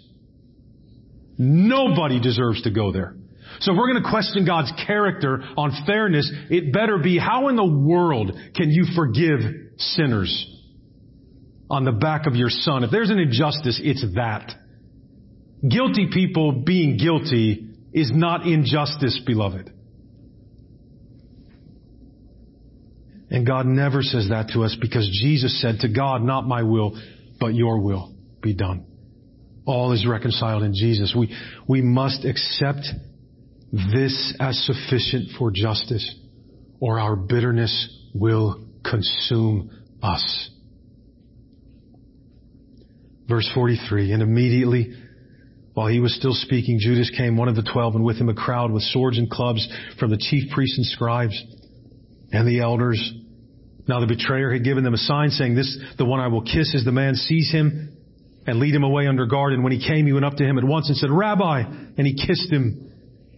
[1.38, 3.16] Nobody deserves to go there.
[3.60, 7.56] So if we're going to question God's character on fairness, it better be how in
[7.56, 9.40] the world can you forgive
[9.78, 10.54] sinners
[11.70, 12.84] on the back of your son?
[12.84, 14.54] If there's an injustice, it's that.
[15.68, 19.72] Guilty people being guilty is not injustice, beloved.
[23.30, 27.00] And God never says that to us because Jesus said to God, not my will,
[27.40, 28.86] but your will be done.
[29.66, 31.14] All is reconciled in Jesus.
[31.18, 31.36] We,
[31.68, 32.86] we must accept
[33.94, 36.16] this as sufficient for justice
[36.80, 39.72] or our bitterness will consume
[40.02, 40.50] us.
[43.28, 44.94] Verse 43, and immediately
[45.74, 48.34] while he was still speaking, Judas came, one of the twelve, and with him a
[48.34, 49.68] crowd with swords and clubs
[50.00, 51.40] from the chief priests and scribes
[52.32, 53.14] and the elders.
[53.88, 56.74] Now the betrayer had given them a sign saying, this, the one I will kiss
[56.74, 57.16] is the man.
[57.16, 57.98] Seize him
[58.46, 59.54] and lead him away under guard.
[59.54, 61.62] And when he came, he went up to him at once and said, Rabbi,
[61.98, 62.84] and he kissed him.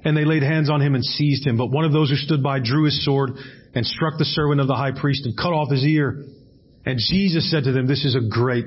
[0.04, 1.58] And they laid hands on him and seized him.
[1.58, 3.32] But one of those who stood by drew his sword
[3.76, 6.24] and struck the servant of the high priest and cut off his ear.
[6.86, 8.66] And Jesus said to them, this is a great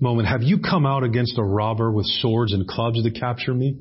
[0.00, 0.26] moment.
[0.26, 3.76] Have you come out against a robber with swords and clubs to capture me?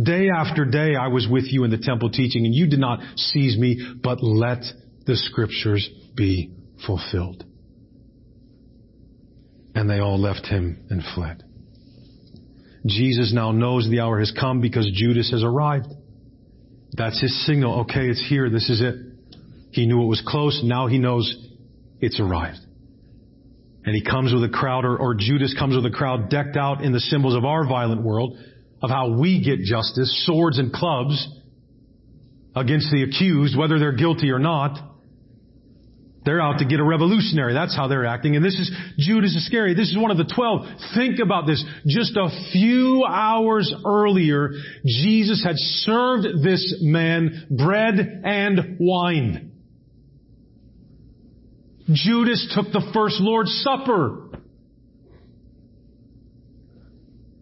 [0.00, 3.00] Day after day I was with you in the temple teaching and you did not
[3.16, 4.62] seize me, but let
[5.06, 6.52] the scriptures be
[6.86, 7.44] fulfilled.
[9.74, 11.44] And they all left him and fled.
[12.86, 15.88] Jesus now knows the hour has come because Judas has arrived.
[16.92, 17.80] That's his signal.
[17.82, 18.50] Okay, it's here.
[18.50, 18.94] This is it.
[19.70, 20.60] He knew it was close.
[20.64, 21.34] Now he knows
[22.00, 22.58] it's arrived.
[23.84, 26.82] And he comes with a crowd, or, or Judas comes with a crowd decked out
[26.82, 28.36] in the symbols of our violent world,
[28.82, 31.28] of how we get justice, swords and clubs
[32.54, 34.78] against the accused, whether they're guilty or not.
[36.24, 37.54] They're out to get a revolutionary.
[37.54, 38.36] That's how they're acting.
[38.36, 39.76] And this is Judas Iscariot.
[39.76, 40.66] This is one of the twelve.
[40.94, 41.64] Think about this.
[41.86, 44.50] Just a few hours earlier,
[44.84, 49.52] Jesus had served this man bread and wine.
[51.90, 54.28] Judas took the first Lord's Supper.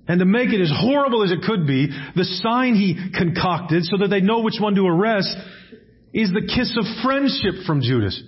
[0.08, 3.96] And to make it as horrible as it could be, the sign he concocted so
[3.98, 5.34] that they know which one to arrest
[6.14, 8.20] is the kiss of friendship from Judas.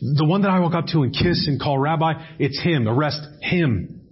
[0.00, 2.86] The one that I walk up to and kiss and call rabbi, it's him.
[2.86, 4.02] Arrest him.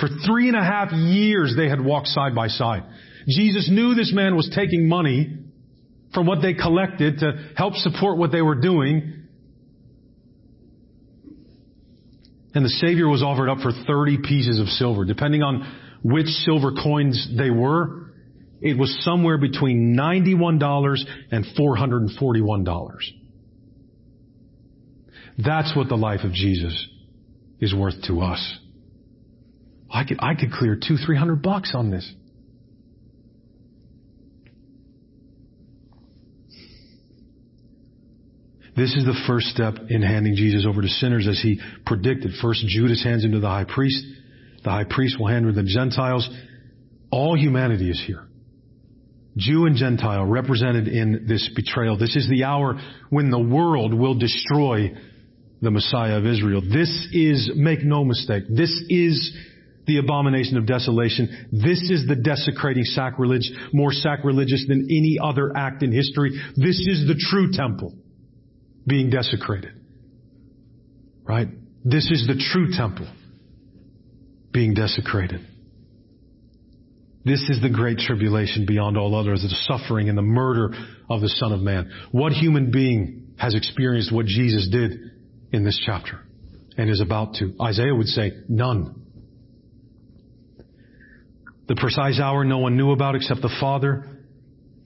[0.00, 2.84] For three and a half years they had walked side by side.
[3.28, 5.38] Jesus knew this man was taking money
[6.14, 9.26] from what they collected to help support what they were doing.
[12.54, 15.04] And the Savior was offered up for 30 pieces of silver.
[15.04, 18.12] Depending on which silver coins they were,
[18.60, 20.98] it was somewhere between $91
[21.30, 22.96] and $441.
[25.38, 26.88] That's what the life of Jesus
[27.60, 28.58] is worth to us.
[29.90, 32.10] I could, I could clear two, three hundred bucks on this.
[38.74, 42.32] This is the first step in handing Jesus over to sinners as he predicted.
[42.40, 44.02] First, Judas hands him to the high priest.
[44.64, 46.28] The high priest will hand him to the Gentiles.
[47.10, 48.28] All humanity is here.
[49.36, 51.96] Jew and Gentile represented in this betrayal.
[51.96, 52.78] This is the hour
[53.10, 54.94] when the world will destroy
[55.62, 56.60] the Messiah of Israel.
[56.60, 59.34] This is, make no mistake, this is
[59.86, 61.48] the abomination of desolation.
[61.50, 66.30] This is the desecrating sacrilege, more sacrilegious than any other act in history.
[66.56, 67.94] This is the true temple
[68.86, 69.72] being desecrated.
[71.24, 71.48] Right?
[71.84, 73.08] This is the true temple
[74.52, 75.40] being desecrated.
[77.24, 80.74] This is the great tribulation beyond all others, the suffering and the murder
[81.08, 81.90] of the Son of Man.
[82.10, 84.92] What human being has experienced what Jesus did
[85.52, 86.20] in this chapter
[86.76, 87.54] and is about to?
[87.60, 89.02] Isaiah would say, none.
[91.68, 94.04] The precise hour no one knew about except the Father.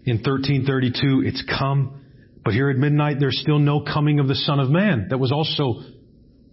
[0.04, 2.02] In 1332, it's come.
[2.44, 5.06] But here at midnight, there's still no coming of the Son of Man.
[5.08, 5.80] That was also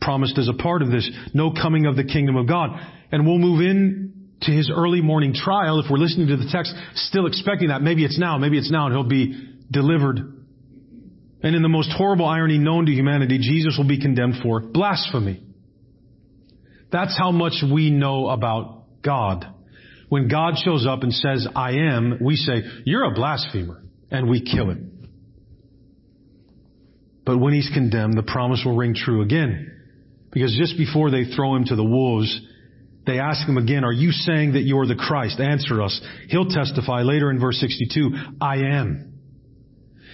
[0.01, 1.09] promised as a part of this.
[1.33, 2.71] No coming of the kingdom of God.
[3.13, 6.73] And we'll move in to his early morning trial if we're listening to the text,
[6.95, 7.83] still expecting that.
[7.83, 10.17] Maybe it's now, maybe it's now, and he'll be delivered.
[11.43, 15.43] And in the most horrible irony known to humanity, Jesus will be condemned for blasphemy.
[16.91, 19.45] That's how much we know about God.
[20.09, 24.41] When God shows up and says, I am, we say, you're a blasphemer, and we
[24.41, 25.07] kill him.
[27.27, 29.69] But when he's condemned, the promise will ring true again.
[30.31, 32.41] Because just before they throw him to the wolves,
[33.05, 35.39] they ask him again, are you saying that you're the Christ?
[35.39, 35.99] Answer us.
[36.29, 39.13] He'll testify later in verse 62, I am.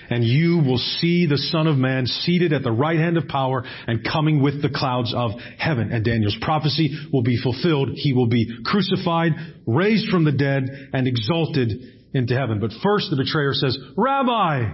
[0.10, 3.64] And you will see the Son of Man seated at the right hand of power
[3.86, 5.92] and coming with the clouds of heaven.
[5.92, 7.90] And Daniel's prophecy will be fulfilled.
[7.94, 9.34] He will be crucified,
[9.68, 10.64] raised from the dead,
[10.94, 11.72] and exalted
[12.14, 12.60] into heaven.
[12.60, 14.72] But first the betrayer says, Rabbi!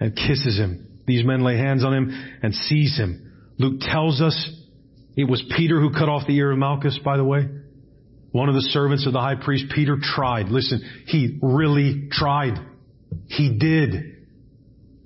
[0.00, 0.86] And kisses him.
[1.06, 3.54] These men lay hands on him and seize him.
[3.58, 4.50] Luke tells us
[5.18, 7.40] it was Peter who cut off the ear of Malchus, by the way.
[8.30, 10.46] One of the servants of the high priest, Peter tried.
[10.46, 12.54] Listen, he really tried.
[13.26, 13.94] He did.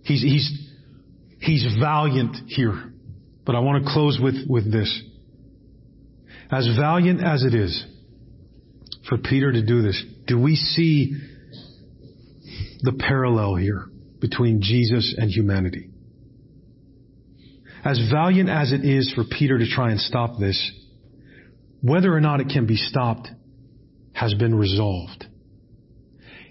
[0.03, 0.69] He's, he's,
[1.41, 2.93] he's valiant here.
[3.47, 5.03] But I want to close with, with this.
[6.51, 7.83] As valiant as it is
[9.09, 11.17] for Peter to do this, do we see
[12.83, 13.87] the parallel here
[14.21, 15.89] between Jesus and humanity?
[17.85, 20.71] As valiant as it is for Peter to try and stop this,
[21.81, 23.29] whether or not it can be stopped
[24.13, 25.27] has been resolved.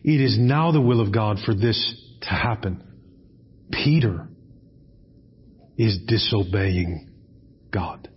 [0.03, 2.83] It is now the will of God for this to happen.
[3.71, 4.27] Peter
[5.77, 7.09] is disobeying
[7.71, 8.09] God.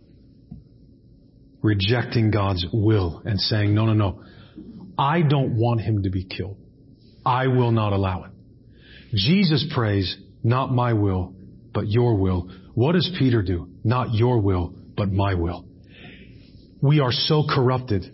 [1.63, 4.25] Rejecting God's will and saying, no, no, no.
[4.99, 6.57] I don't want him to be killed.
[7.25, 8.31] I will not allow it.
[9.15, 11.35] Jesus prays, not my will,
[11.73, 12.51] but your will.
[12.75, 13.69] What does Peter do?
[13.85, 15.65] Not your will, but my will.
[16.81, 18.05] We are so corrupted.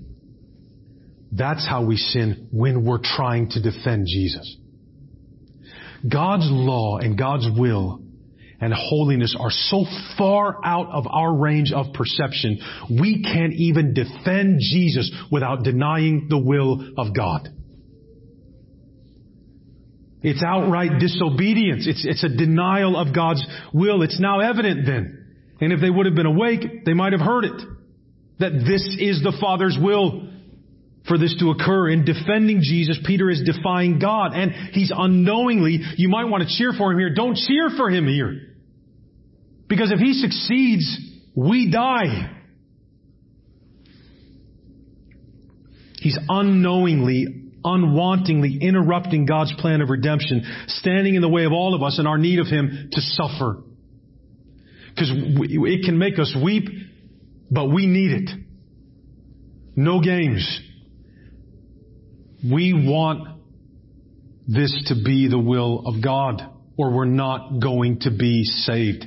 [1.33, 4.57] That's how we sin when we're trying to defend Jesus.
[6.09, 8.01] God's law and God's will
[8.61, 9.85] and holiness are so
[10.19, 12.59] far out of our range of perception,
[12.91, 17.49] we can't even defend Jesus without denying the will of God.
[20.23, 21.87] It's outright disobedience.
[21.87, 24.03] It's, it's a denial of God's will.
[24.03, 25.17] It's now evident then.
[25.61, 27.63] And if they would have been awake, they might have heard it.
[28.39, 30.29] That this is the Father's will
[31.07, 31.89] for this to occur.
[31.89, 34.33] In defending Jesus, Peter is defying God.
[34.35, 37.15] And he's unknowingly, you might want to cheer for him here.
[37.15, 38.41] Don't cheer for him here.
[39.69, 40.99] Because if he succeeds,
[41.35, 42.37] we die.
[46.01, 51.83] He's unknowingly unwantingly interrupting God's plan of redemption, standing in the way of all of
[51.83, 53.63] us and our need of Him to suffer.
[54.91, 56.69] Because it can make us weep,
[57.51, 58.31] but we need it.
[59.77, 60.61] No games.
[62.51, 63.41] We want
[64.47, 66.43] this to be the will of God,
[66.77, 69.07] or we're not going to be saved.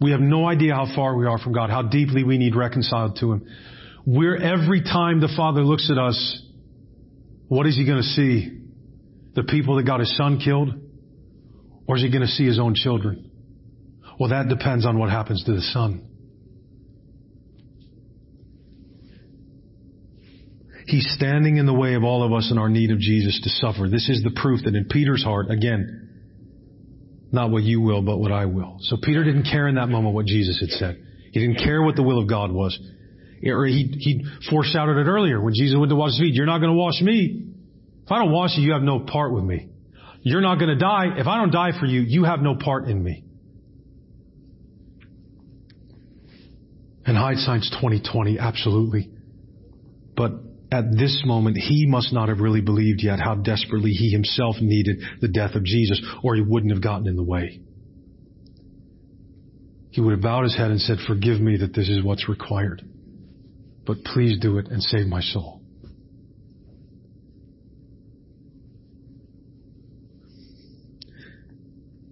[0.00, 3.16] We have no idea how far we are from God, how deeply we need reconciled
[3.20, 3.46] to Him.
[4.06, 6.42] We're every time the Father looks at us,
[7.50, 8.60] what is he going to see?
[9.34, 10.68] The people that got his son killed?
[11.88, 13.28] Or is he going to see his own children?
[14.20, 16.06] Well, that depends on what happens to the son.
[20.86, 23.50] He's standing in the way of all of us in our need of Jesus to
[23.50, 23.88] suffer.
[23.88, 26.22] This is the proof that in Peter's heart, again,
[27.32, 28.76] not what you will, but what I will.
[28.78, 31.04] So Peter didn't care in that moment what Jesus had said.
[31.32, 32.78] He didn't care what the will of God was.
[33.46, 36.34] Or he, he foreshadowed it earlier when Jesus went to wash his feet.
[36.34, 37.46] You're not going to wash me.
[38.04, 39.68] If I don't wash you, you have no part with me.
[40.22, 41.14] You're not going to die.
[41.16, 43.24] If I don't die for you, you have no part in me.
[47.06, 49.10] And hindsight's 2020, absolutely.
[50.14, 50.32] But
[50.70, 55.00] at this moment, he must not have really believed yet how desperately he himself needed
[55.20, 57.60] the death of Jesus, or he wouldn't have gotten in the way.
[59.90, 62.82] He would have bowed his head and said, forgive me that this is what's required
[63.86, 65.60] but please do it and save my soul.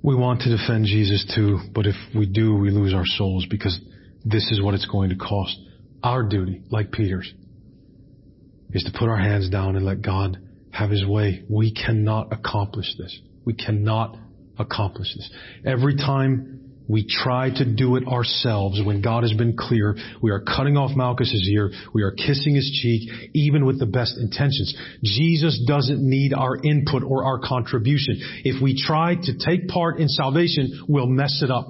[0.03, 3.79] We want to defend Jesus too, but if we do, we lose our souls because
[4.25, 5.55] this is what it's going to cost.
[6.03, 7.33] Our duty, like Peter's,
[8.73, 10.39] is to put our hands down and let God
[10.71, 11.45] have His way.
[11.51, 13.19] We cannot accomplish this.
[13.45, 14.17] We cannot
[14.59, 15.31] accomplish this.
[15.65, 19.95] Every time we try to do it ourselves when God has been clear.
[20.23, 21.71] We are cutting off Malchus's ear.
[21.93, 24.75] We are kissing his cheek, even with the best intentions.
[25.03, 28.17] Jesus doesn't need our input or our contribution.
[28.45, 31.69] If we try to take part in salvation, we'll mess it up.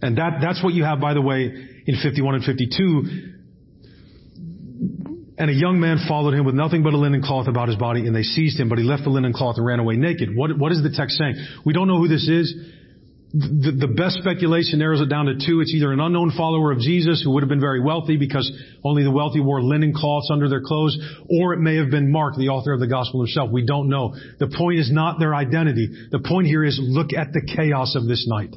[0.00, 1.44] And that, that's what you have, by the way,
[1.86, 3.36] in 51 and 52.
[5.36, 8.06] And a young man followed him with nothing but a linen cloth about his body,
[8.06, 10.34] and they seized him, but he left the linen cloth and ran away naked.
[10.34, 11.34] What, what is the text saying?
[11.64, 12.54] We don't know who this is.
[13.32, 15.60] The, the, best speculation narrows it down to two.
[15.60, 18.50] It's either an unknown follower of Jesus who would have been very wealthy because
[18.82, 22.34] only the wealthy wore linen cloths under their clothes, or it may have been Mark,
[22.36, 23.52] the author of the gospel himself.
[23.52, 24.16] We don't know.
[24.40, 25.88] The point is not their identity.
[26.10, 28.56] The point here is look at the chaos of this night.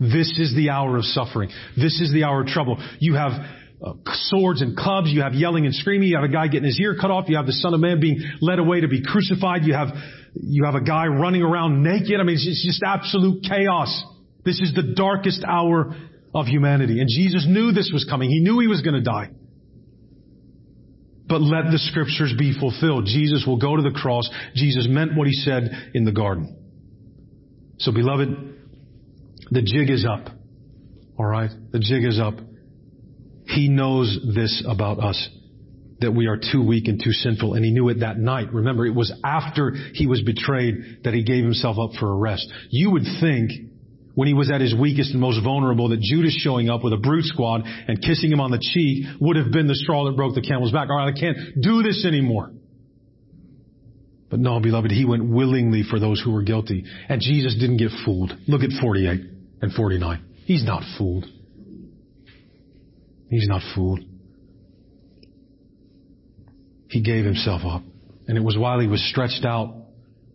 [0.00, 1.50] This is the hour of suffering.
[1.76, 2.82] This is the hour of trouble.
[2.98, 3.32] You have
[3.84, 5.10] uh, swords and clubs.
[5.10, 6.08] You have yelling and screaming.
[6.08, 7.28] You have a guy getting his ear cut off.
[7.28, 9.64] You have the Son of Man being led away to be crucified.
[9.64, 9.88] You have,
[10.34, 12.18] you have a guy running around naked.
[12.18, 14.04] I mean, it's just absolute chaos.
[14.44, 15.94] This is the darkest hour
[16.34, 17.00] of humanity.
[17.00, 18.30] And Jesus knew this was coming.
[18.30, 19.30] He knew he was going to die.
[21.26, 23.06] But let the scriptures be fulfilled.
[23.06, 24.28] Jesus will go to the cross.
[24.54, 26.56] Jesus meant what he said in the garden.
[27.78, 28.28] So beloved,
[29.50, 30.28] the jig is up.
[31.18, 31.50] Alright?
[31.70, 32.34] The jig is up.
[33.46, 35.28] He knows this about us.
[36.00, 38.52] That we are too weak and too sinful, and he knew it that night.
[38.52, 42.52] Remember, it was after he was betrayed that he gave himself up for arrest.
[42.70, 43.52] You would think,
[44.14, 46.98] when he was at his weakest and most vulnerable, that Judas showing up with a
[46.98, 50.34] brute squad and kissing him on the cheek would have been the straw that broke
[50.34, 50.90] the camel's back.
[50.90, 52.50] Alright, I can't do this anymore.
[54.30, 56.84] But no, beloved, he went willingly for those who were guilty.
[57.08, 58.32] And Jesus didn't get fooled.
[58.48, 59.20] Look at 48
[59.62, 60.24] and 49.
[60.44, 61.24] He's not fooled.
[63.34, 63.98] He's not fooled.
[66.88, 67.82] He gave himself up.
[68.28, 69.74] And it was while he was stretched out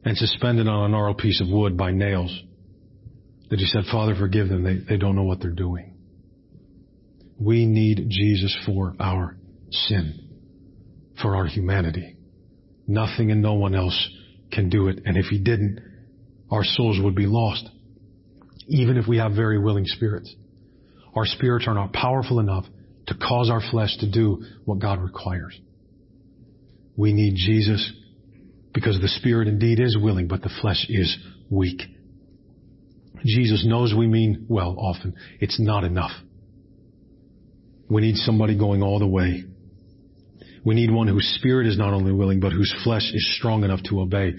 [0.03, 2.37] and suspended on a gnarled piece of wood by nails
[3.49, 4.65] that he said, Father, forgive them.
[4.65, 5.93] They, they don't know what they're doing.
[7.39, 9.37] We need Jesus for our
[9.71, 10.19] sin,
[11.21, 12.17] for our humanity.
[12.85, 14.09] Nothing and no one else
[14.51, 15.03] can do it.
[15.05, 15.79] And if he didn't,
[16.51, 17.69] our souls would be lost.
[18.67, 20.35] Even if we have very willing spirits.
[21.15, 22.65] Our spirits are not powerful enough
[23.09, 25.59] to cause our flesh to do what God requires.
[26.95, 27.91] We need Jesus
[28.73, 31.17] because the spirit indeed is willing, but the flesh is
[31.49, 31.81] weak.
[33.25, 35.15] Jesus knows we mean well often.
[35.39, 36.11] It's not enough.
[37.89, 39.43] We need somebody going all the way.
[40.63, 43.81] We need one whose spirit is not only willing, but whose flesh is strong enough
[43.89, 44.33] to obey.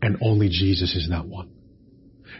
[0.00, 1.50] And only Jesus is that one.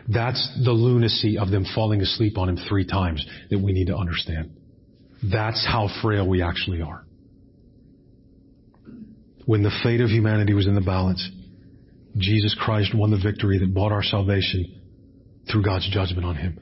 [0.08, 3.96] That's the lunacy of them falling asleep on him three times that we need to
[3.96, 4.57] understand.
[5.22, 7.04] That's how frail we actually are.
[9.46, 11.26] When the fate of humanity was in the balance,
[12.16, 14.80] Jesus Christ won the victory that bought our salvation
[15.50, 16.60] through God's judgment on him.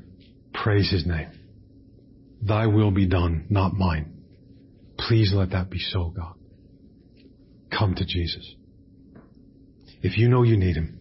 [0.55, 1.29] Praise his name.
[2.43, 4.23] Thy will be done, not mine.
[4.99, 6.35] Please let that be so, God.
[7.77, 8.55] Come to Jesus.
[10.03, 10.99] If you know you need him,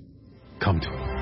[0.59, 1.14] come to him.